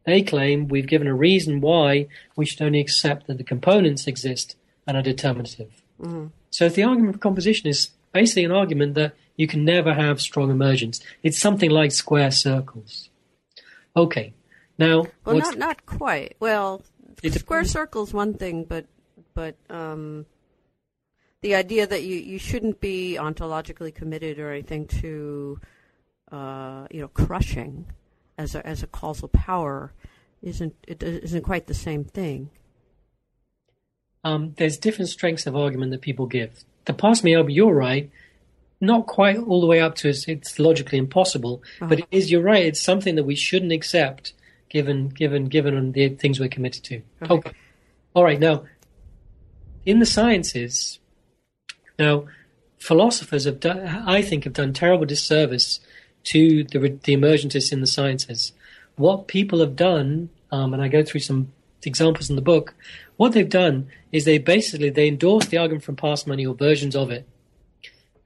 [0.04, 4.56] they claim we've given a reason why we should only accept that the components exist
[4.86, 5.82] and are determinative.
[6.00, 6.26] Mm-hmm.
[6.50, 10.20] So if the argument of composition is basically an argument that you can never have
[10.20, 11.00] strong emergence.
[11.22, 13.10] It's something like square circles.
[13.96, 14.32] Okay,
[14.78, 16.36] now well, not not quite.
[16.40, 16.82] Well,
[17.30, 18.86] square circles one thing, but
[19.34, 20.26] but um,
[21.42, 25.60] the idea that you, you shouldn't be ontologically committed or anything to
[26.34, 27.86] uh, you know crushing
[28.36, 29.92] as a as a causal power
[30.42, 32.50] isn't it isn't quite the same thing.
[34.24, 38.10] Um, there's different strengths of argument that people give the pass me over, you're right,
[38.80, 41.88] not quite all the way up to it's, it's logically impossible, uh-huh.
[41.88, 44.32] but it is, you're right, it's something that we shouldn't accept
[44.68, 47.02] given, given, given the things we're committed to.
[47.22, 47.34] Okay.
[47.34, 47.52] okay.
[48.14, 48.38] All right.
[48.38, 48.64] Now,
[49.86, 50.98] in the sciences,
[51.98, 52.26] now,
[52.78, 55.80] philosophers have done, I think, have done terrible disservice
[56.24, 58.52] to the, the emergentists in the sciences.
[58.96, 61.52] What people have done, um, and I go through some
[61.84, 62.74] examples in the book,
[63.16, 67.10] what they've done is they basically they endorse the argument from parsimony or versions of
[67.10, 67.26] it,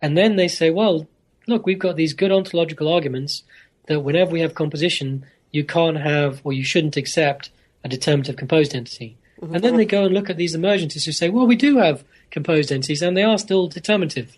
[0.00, 1.06] and then they say, well,
[1.46, 3.42] look, we've got these good ontological arguments
[3.86, 7.50] that whenever we have composition, you can't have or you shouldn't accept
[7.84, 9.16] a determinative composed entity.
[9.40, 9.54] Mm-hmm.
[9.54, 12.04] And then they go and look at these emergentists who say, well, we do have
[12.30, 14.36] composed entities and they are still determinative.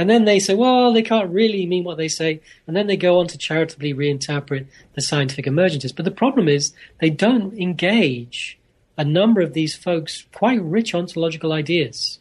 [0.00, 2.40] And then they say, well, they can't really mean what they say.
[2.66, 5.94] And then they go on to charitably reinterpret the scientific emergentists.
[5.94, 6.72] But the problem is
[7.02, 8.58] they don't engage
[8.96, 12.18] a number of these folks quite rich ontological ideas.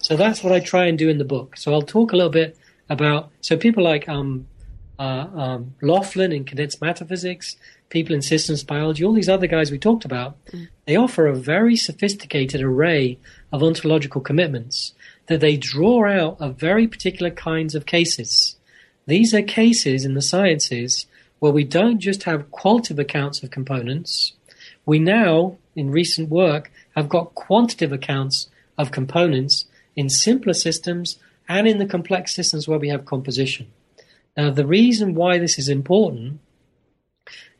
[0.00, 1.56] So that's what I try and do in the book.
[1.56, 2.58] So I'll talk a little bit
[2.90, 4.46] about so people like um,
[4.98, 7.56] uh, um, Laughlin in condensed matter physics,
[7.88, 10.68] people in systems biology, all these other guys we talked about, mm.
[10.84, 13.18] they offer a very sophisticated array
[13.50, 14.92] of ontological commitments
[15.26, 18.56] that they draw out of very particular kinds of cases.
[19.06, 21.06] These are cases in the sciences
[21.38, 24.32] where we don't just have qualitative accounts of components.
[24.86, 28.48] We now in recent work have got quantitative accounts
[28.78, 29.66] of components
[29.96, 31.18] in simpler systems
[31.48, 33.66] and in the complex systems where we have composition.
[34.36, 36.40] Now, the reason why this is important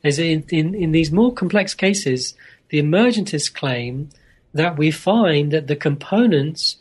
[0.02, 2.34] is in, in, in these more complex cases,
[2.70, 4.10] the emergentists claim
[4.52, 6.76] that we find that the components,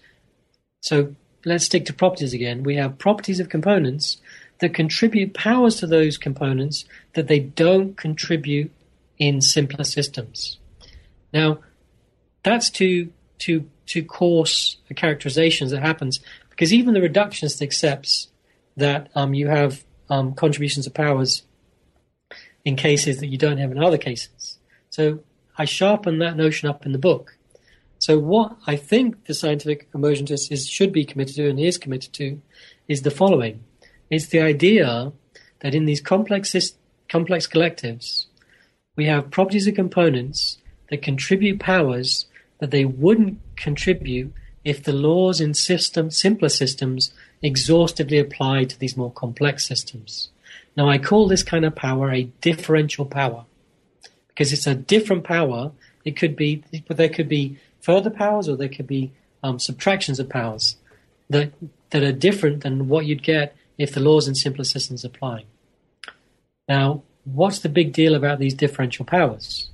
[0.84, 1.16] so
[1.46, 4.18] let's stick to properties again, we have properties of components
[4.60, 8.70] that contribute powers to those components that they don't contribute
[9.18, 10.60] in simpler systems.
[11.34, 11.60] Now,
[12.44, 16.20] that's too too too coarse a characterizations that happens
[16.50, 18.28] because even the reductionist accepts
[18.76, 21.44] that um, you have um, contributions of powers
[22.66, 24.58] in cases that you don't have in other cases.
[24.90, 25.20] So
[25.58, 27.38] I sharpen that notion up in the book.
[28.06, 32.12] So what I think the scientific emergentist is should be committed to and is committed
[32.16, 32.42] to
[32.90, 33.64] is the following.
[34.10, 35.14] It's the idea
[35.62, 36.54] that in these complex
[37.08, 38.26] complex collectives,
[38.98, 40.58] we have properties of components
[40.90, 42.26] that contribute powers
[42.60, 44.34] that they wouldn't contribute
[44.66, 50.28] if the laws in system simpler systems exhaustively applied to these more complex systems.
[50.76, 53.46] Now I call this kind of power a differential power
[54.28, 55.72] because it's a different power.
[56.04, 59.12] It could be, but there could be further powers or there could be
[59.44, 60.78] um, subtractions of powers
[61.30, 61.54] that
[61.92, 65.46] that are different than what you'd get if the laws in simpler systems apply.
[66.68, 69.70] Now, what's the big deal about these differential powers?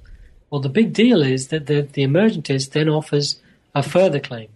[0.50, 3.40] Well, the big deal is that the, the emergentist then offers
[3.76, 4.50] a further claim.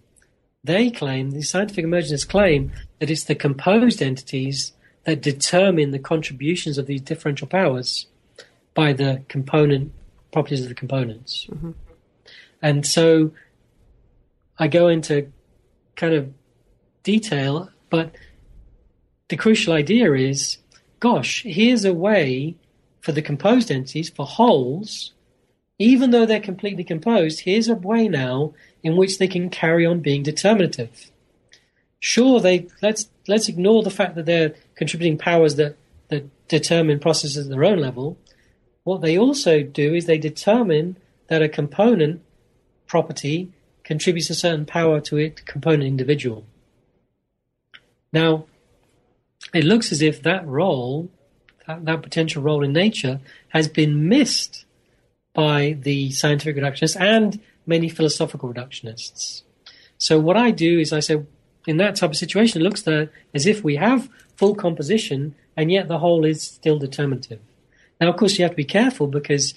[0.64, 4.72] They claim, the scientific emergentists claim, that it's the composed entities
[5.04, 8.06] that determine the contributions of these differential powers
[8.72, 9.92] by the component
[10.32, 11.46] properties of the components.
[11.50, 11.72] Mm-hmm.
[12.60, 13.30] And so
[14.58, 15.32] I go into
[15.96, 16.32] kind of
[17.02, 18.14] detail, but
[19.28, 20.58] the crucial idea is
[21.00, 22.56] gosh, here's a way
[23.02, 25.12] for the composed entities, for wholes,
[25.78, 30.00] even though they're completely composed, here's a way now in which they can carry on
[30.00, 31.10] being determinative.
[32.00, 35.76] Sure, they let's let's ignore the fact that they're contributing powers that,
[36.08, 38.16] that determine processes at their own level.
[38.84, 40.96] What they also do is they determine
[41.28, 42.22] that a component
[42.86, 43.50] property
[43.84, 46.44] contributes a certain power to it component individual.
[48.12, 48.46] Now,
[49.52, 51.10] it looks as if that role,
[51.66, 54.64] that, that potential role in nature, has been missed
[55.34, 59.42] by the scientific reductionists and many philosophical reductionists.
[59.98, 61.22] So what I do is I say,
[61.66, 65.88] in that type of situation, it looks as if we have full composition and yet
[65.88, 67.40] the whole is still determinative.
[68.00, 69.54] Now, of course, you have to be careful because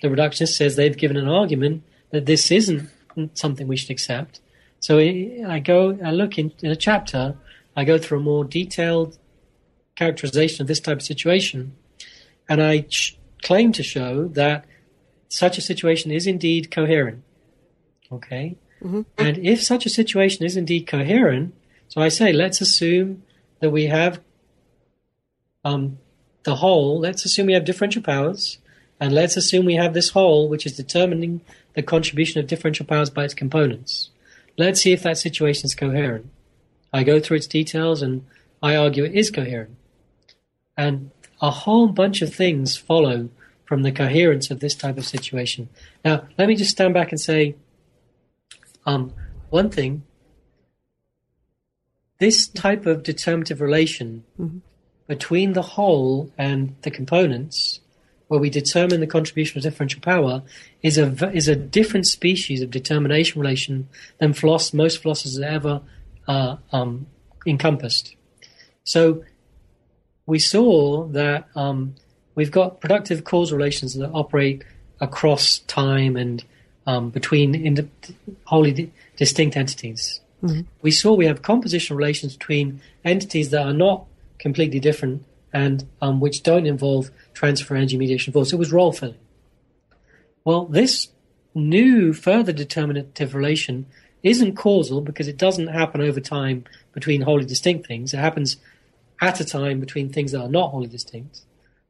[0.00, 2.88] the reductionist says they've given an argument that this isn't
[3.34, 4.40] something we should accept.
[4.78, 7.36] So I go, I look in, in a chapter,
[7.76, 9.18] I go through a more detailed
[9.94, 11.74] characterization of this type of situation,
[12.48, 14.64] and I ch- claim to show that
[15.28, 17.22] such a situation is indeed coherent.
[18.10, 18.56] Okay?
[18.82, 19.02] Mm-hmm.
[19.18, 21.54] And if such a situation is indeed coherent,
[21.88, 23.22] so I say, let's assume
[23.60, 24.20] that we have
[25.64, 25.98] um,
[26.44, 28.58] the whole, let's assume we have differential powers,
[29.00, 31.40] and let's assume we have this whole which is determining
[31.74, 34.10] the contribution of differential powers by its components.
[34.58, 36.30] Let's see if that situation is coherent.
[36.92, 38.26] I go through its details and
[38.62, 39.76] I argue it is coherent.
[40.76, 43.30] And a whole bunch of things follow
[43.64, 45.68] from the coherence of this type of situation.
[46.04, 47.54] Now, let me just stand back and say
[48.84, 49.12] um,
[49.48, 50.02] one thing.
[52.18, 54.58] This type of determinative relation mm-hmm.
[55.06, 57.80] between the whole and the components
[58.30, 60.40] where we determine the contribution of differential power
[60.82, 65.80] is a is a different species of determination relation than philosoph- most philosophers have ever
[66.28, 67.08] uh, um,
[67.44, 68.14] encompassed.
[68.84, 69.24] So
[70.26, 71.96] we saw that um,
[72.36, 74.62] we've got productive causal relations that operate
[75.00, 76.44] across time and
[76.86, 77.90] um, between ind-
[78.44, 80.20] wholly di- distinct entities.
[80.44, 80.60] Mm-hmm.
[80.82, 84.04] We saw we have compositional relations between entities that are not
[84.38, 87.10] completely different and um, which don't involve
[87.40, 88.52] transfer energy mediation force.
[88.52, 89.16] It was role filling.
[90.44, 91.08] Well, this
[91.54, 93.86] new further determinative relation
[94.22, 98.12] isn't causal because it doesn't happen over time between wholly distinct things.
[98.12, 98.58] It happens
[99.22, 101.40] at a time between things that are not wholly distinct.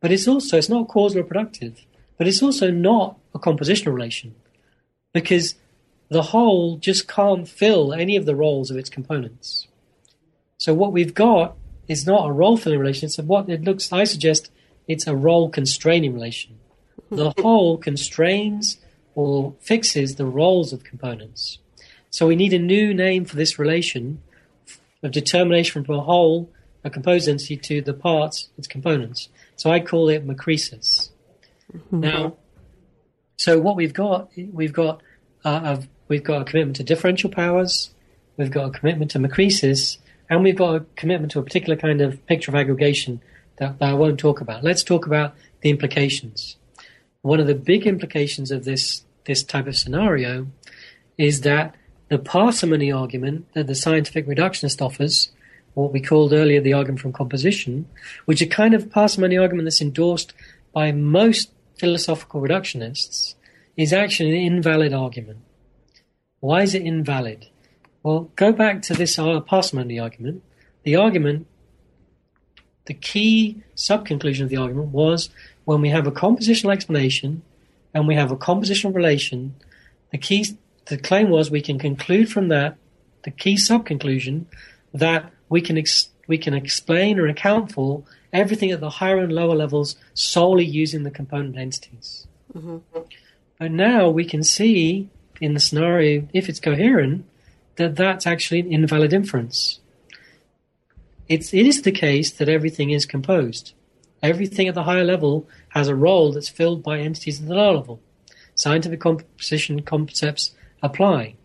[0.00, 1.84] But it's also, it's not causal or productive,
[2.16, 4.36] but it's also not a compositional relation
[5.12, 5.56] because
[6.10, 9.66] the whole just can't fill any of the roles of its components.
[10.58, 11.56] So what we've got
[11.88, 13.08] is not a role filling relation.
[13.08, 14.52] So what it looks, I suggest
[14.90, 16.58] it's a role constraining relation.
[17.10, 18.78] The whole constrains
[19.14, 21.58] or fixes the roles of components.
[22.10, 24.20] So we need a new name for this relation
[25.04, 26.50] of determination from a whole,
[26.82, 29.28] a composed entity, to the parts, its components.
[29.54, 31.10] So I call it machresis.
[31.72, 32.00] Mm-hmm.
[32.00, 32.36] Now,
[33.36, 35.02] so what we've got, we've got,
[35.44, 37.90] uh, a, we've got a commitment to differential powers,
[38.36, 42.00] we've got a commitment to machresis, and we've got a commitment to a particular kind
[42.00, 43.20] of picture of aggregation
[43.60, 44.64] that, that I won't talk about.
[44.64, 46.56] Let's talk about the implications.
[47.22, 50.46] One of the big implications of this this type of scenario
[51.18, 51.74] is that
[52.08, 55.30] the parsimony argument that the scientific reductionist offers,
[55.74, 57.86] what we called earlier the argument from composition,
[58.24, 60.32] which is a kind of parsimony argument that's endorsed
[60.72, 63.34] by most philosophical reductionists,
[63.76, 65.38] is actually an invalid argument.
[66.40, 67.46] Why is it invalid?
[68.02, 70.42] Well, go back to this uh, parsimony argument.
[70.82, 71.46] The argument
[72.86, 75.30] the key sub conclusion of the argument was
[75.64, 77.42] when we have a compositional explanation
[77.94, 79.54] and we have a compositional relation,
[80.12, 80.46] the key
[80.86, 82.76] the claim was we can conclude from that
[83.22, 84.46] the key sub conclusion
[84.92, 88.02] that we can ex- we can explain or account for
[88.32, 92.26] everything at the higher and lower levels solely using the component entities.
[92.56, 92.78] Mm-hmm.
[93.58, 95.08] But now we can see
[95.40, 97.24] in the scenario, if it's coherent,
[97.76, 99.79] that that's actually an invalid inference.
[101.30, 103.72] It's, it is the case that everything is composed.
[104.20, 107.76] Everything at the higher level has a role that's filled by entities at the lower
[107.76, 108.00] level.
[108.56, 111.36] Scientific composition concepts apply.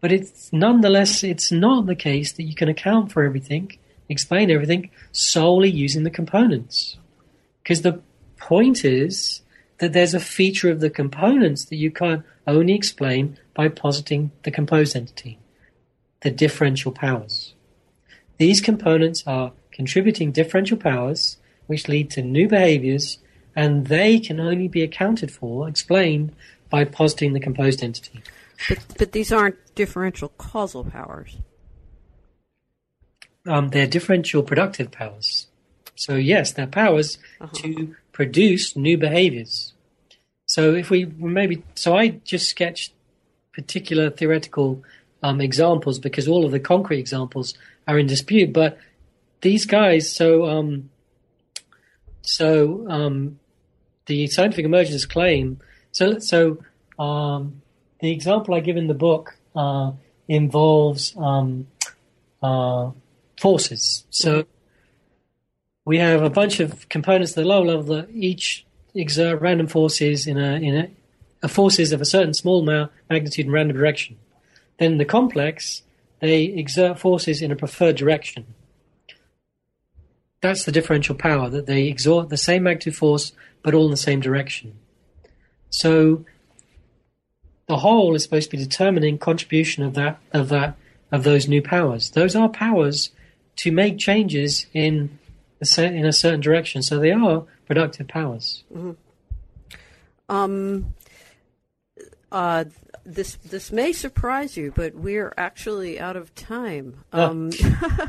[0.00, 3.76] But it's nonetheless, it's not the case that you can account for everything,
[4.08, 6.96] explain everything solely using the components.
[7.60, 8.00] Because the
[8.36, 9.42] point is
[9.78, 14.52] that there's a feature of the components that you can only explain by positing the
[14.52, 15.40] composed entity,
[16.20, 17.53] the differential powers.
[18.38, 23.18] These components are contributing differential powers which lead to new behaviors
[23.56, 26.34] and they can only be accounted for, explained
[26.70, 28.22] by positing the composed entity.
[28.68, 31.36] But, but these aren't differential causal powers.
[33.46, 35.46] Um, they're differential productive powers.
[35.96, 37.52] So yes, they're powers uh-huh.
[37.54, 39.72] to produce new behaviors.
[40.46, 42.92] So if we maybe, so I just sketched
[43.52, 44.82] particular theoretical
[45.22, 47.54] um, examples because all of the concrete examples
[47.86, 48.52] are in dispute.
[48.52, 48.78] But
[49.40, 50.90] these guys, so um,
[52.22, 53.38] so um,
[54.06, 55.60] the scientific emergence claim.
[55.92, 56.58] So so
[56.98, 57.62] um,
[58.00, 59.92] the example I give in the book uh,
[60.28, 61.66] involves um,
[62.42, 62.90] uh,
[63.38, 64.04] forces.
[64.10, 64.46] So
[65.84, 68.64] we have a bunch of components at the lower level that each
[68.94, 70.90] exert random forces in a in a,
[71.42, 74.16] a forces of a certain small magnitude and random direction.
[74.78, 75.82] Then the complex
[76.24, 78.46] they exert forces in a preferred direction.
[80.40, 83.96] That's the differential power that they exert the same magnitude force but all in the
[83.96, 84.74] same direction.
[85.70, 86.24] So
[87.66, 90.76] the whole is supposed to be determining contribution of that of that
[91.10, 92.10] of those new powers.
[92.10, 93.10] Those are powers
[93.56, 95.18] to make changes in
[95.60, 96.82] a, in a certain direction.
[96.82, 98.64] So they are productive powers.
[98.74, 98.92] Mm-hmm.
[100.28, 100.94] Um,
[102.32, 102.64] uh,
[103.04, 107.04] this this may surprise you, but we're actually out of time.
[107.12, 107.30] Oh.
[107.30, 107.50] Um,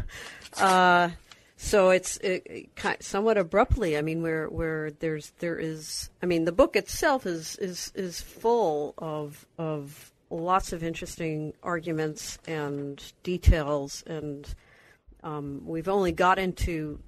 [0.58, 1.10] uh,
[1.58, 3.98] so it's it, it, somewhat abruptly.
[3.98, 6.10] I mean, where where there's there is.
[6.22, 12.40] I mean, the book itself is is is full of of lots of interesting arguments
[12.48, 14.54] and details, and
[15.24, 17.00] um, we've only got into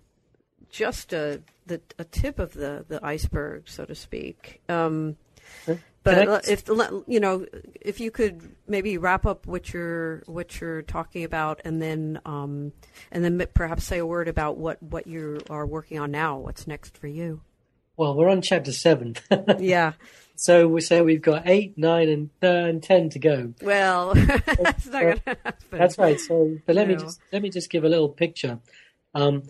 [0.69, 4.61] just a the a tip of the the iceberg, so to speak.
[4.69, 5.17] Um,
[6.07, 6.67] but if
[7.07, 7.45] you know,
[7.81, 12.71] if you could maybe wrap up what you're what you're talking about, and then um,
[13.11, 16.37] and then perhaps say a word about what what you are working on now.
[16.37, 17.41] What's next for you?
[17.97, 19.15] Well, we're on chapter seven.
[19.59, 19.93] yeah.
[20.35, 23.53] So we say we've got eight, nine, and, uh, and ten to go.
[23.61, 25.53] Well, that's not going to happen.
[25.71, 26.19] That's right.
[26.19, 26.93] So, but let no.
[26.93, 28.59] me just let me just give a little picture.
[29.15, 29.43] Um,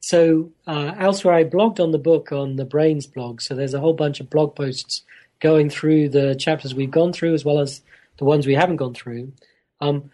[0.00, 3.40] so uh, elsewhere, I blogged on the book on the Brains blog.
[3.40, 5.04] So there's a whole bunch of blog posts
[5.42, 7.82] going through the chapters we've gone through as well as
[8.18, 9.32] the ones we haven't gone through.
[9.80, 10.10] Um,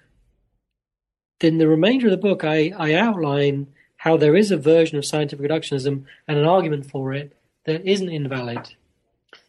[1.40, 3.68] then the remainder of the book, I, I outline
[3.98, 8.08] how there is a version of scientific reductionism and an argument for it that isn't
[8.08, 8.74] invalid.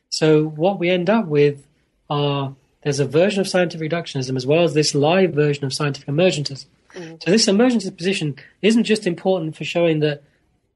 [0.10, 1.66] So what we end up with
[2.10, 6.10] are there's a version of scientific reductionism as well as this live version of scientific
[6.10, 6.66] emergentism.
[6.94, 7.24] Mm.
[7.24, 10.24] So this emergentist position isn't just important for showing that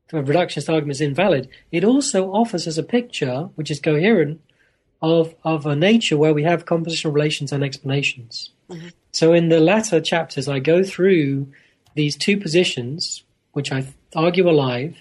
[0.10, 1.50] the reductionist argument is invalid.
[1.72, 4.40] It also offers us a picture which is coherent
[5.04, 8.50] of, of a nature where we have compositional relations and explanations.
[8.70, 8.88] Mm-hmm.
[9.12, 11.48] So in the latter chapters, I go through
[11.94, 13.86] these two positions, which I
[14.16, 14.96] argue are live.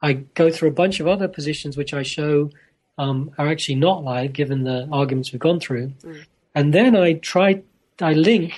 [0.00, 2.50] I go through a bunch of other positions which I show
[2.96, 5.88] um, are actually not live, given the arguments we've gone through.
[6.04, 6.24] Mm.
[6.54, 7.60] And then I try,
[8.00, 8.52] I link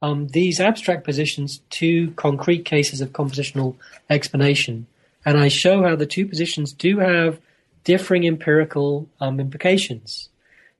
[0.00, 3.76] um, these abstract positions to concrete cases of compositional
[4.08, 4.86] explanation.
[5.26, 7.38] And I show how the two positions do have
[7.84, 10.28] differing empirical um, implications.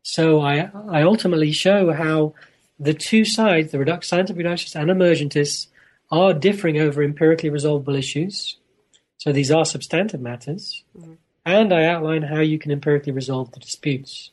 [0.02, 2.34] So I, I ultimately show how
[2.78, 5.68] the two sides, the reduct- scientific reductionists and emergentists,
[6.10, 8.56] are differing over empirically resolvable issues.
[9.18, 10.82] So these are substantive matters.
[10.98, 11.14] Mm-hmm.
[11.44, 14.30] And I outline how you can empirically resolve the disputes.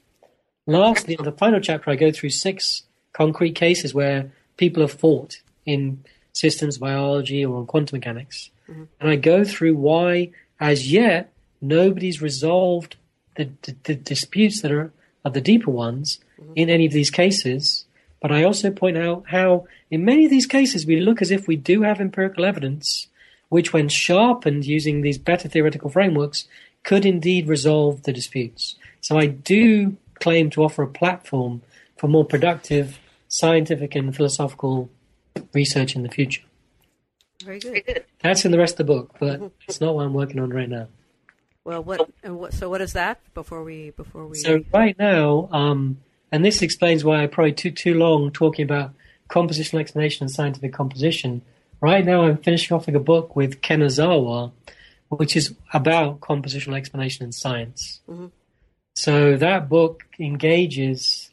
[0.68, 5.38] Lastly, in the final chapter, I go through six concrete cases where people have fought
[5.66, 6.04] in
[6.34, 8.52] systems biology or in quantum mechanics.
[8.70, 8.84] Mm-hmm.
[9.00, 12.96] And I go through why, as yet, nobody's resolved
[13.36, 14.92] the, the, the disputes that are,
[15.24, 16.54] are the deeper ones mm-hmm.
[16.56, 17.86] in any of these cases.
[18.22, 21.48] But I also point out how, in many of these cases, we look as if
[21.48, 23.08] we do have empirical evidence,
[23.48, 26.46] which, when sharpened using these better theoretical frameworks,
[26.84, 28.76] could indeed resolve the disputes.
[29.02, 31.62] So I do claim to offer a platform
[31.98, 33.00] for more productive
[33.30, 34.90] scientific and philosophical
[35.54, 36.42] research in the future.
[37.44, 38.04] Very good.
[38.22, 40.70] That's in the rest of the book, but it's not what I'm working on right
[40.70, 40.88] now.
[41.70, 45.50] Well, what, and what so what is that before we before we So right now,
[45.52, 46.00] um,
[46.32, 48.96] and this explains why I probably took too long talking about
[49.30, 51.44] compositional explanation and scientific composition.
[51.80, 54.52] Right now, I'm finishing off a book with Ken Aizawa,
[55.10, 58.00] which is about compositional explanation in science.
[58.10, 58.26] Mm-hmm.
[58.96, 61.30] So that book engages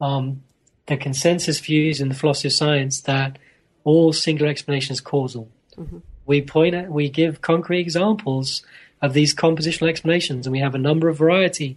[0.00, 0.42] um,
[0.86, 3.38] the consensus views in the philosophy of science that
[3.84, 5.48] all singular explanation is causal.
[5.76, 6.02] Mhm.
[6.26, 8.64] We point at, we give concrete examples
[9.00, 11.76] of these compositional explanations, and we have a number of variety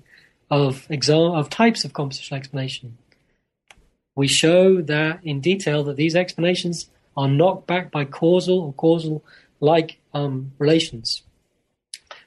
[0.50, 2.98] of of types of compositional explanation.
[4.16, 9.24] We show that in detail that these explanations are knocked back by causal or causal
[9.60, 11.24] like um, relations.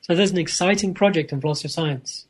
[0.01, 2.27] So there's an exciting project in philosophy of science.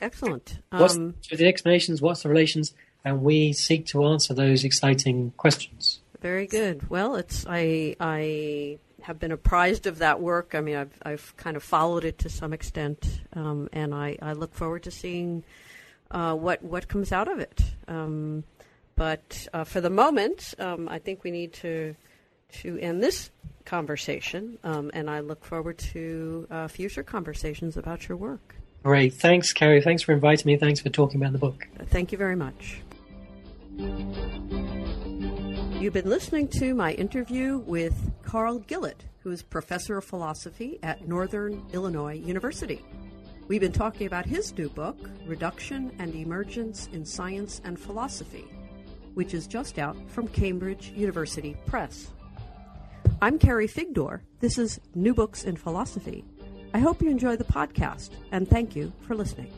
[0.00, 0.58] excellent.
[0.70, 2.02] What's Um, the explanations?
[2.02, 2.74] What's the relations?
[3.04, 6.00] And we seek to answer those exciting questions.
[6.20, 6.90] Very good.
[6.90, 10.52] Well, it's I I have been apprised of that work.
[10.56, 14.32] I mean, I've I've kind of followed it to some extent, um, and I, I
[14.32, 15.44] look forward to seeing
[16.10, 17.62] uh, what what comes out of it.
[17.86, 18.42] Um,
[18.96, 21.94] but uh, for the moment, um, I think we need to
[22.62, 23.30] to end this
[23.64, 28.56] conversation, um, and I look forward to uh, future conversations about your work.
[28.82, 29.14] Great.
[29.14, 29.82] Thanks, Carrie.
[29.82, 30.56] Thanks for inviting me.
[30.56, 31.68] Thanks for talking about the book.
[31.90, 32.82] Thank you very much.
[35.78, 41.06] You've been listening to my interview with Carl Gillett, who is professor of philosophy at
[41.06, 42.82] Northern Illinois University.
[43.46, 44.96] We've been talking about his new book,
[45.26, 48.46] Reduction and Emergence in Science and Philosophy,
[49.12, 52.08] which is just out from Cambridge University Press.
[53.20, 54.22] I'm Carrie Figdor.
[54.40, 56.24] This is New Books in Philosophy.
[56.72, 59.52] I hope you enjoy the podcast, and thank you for listening.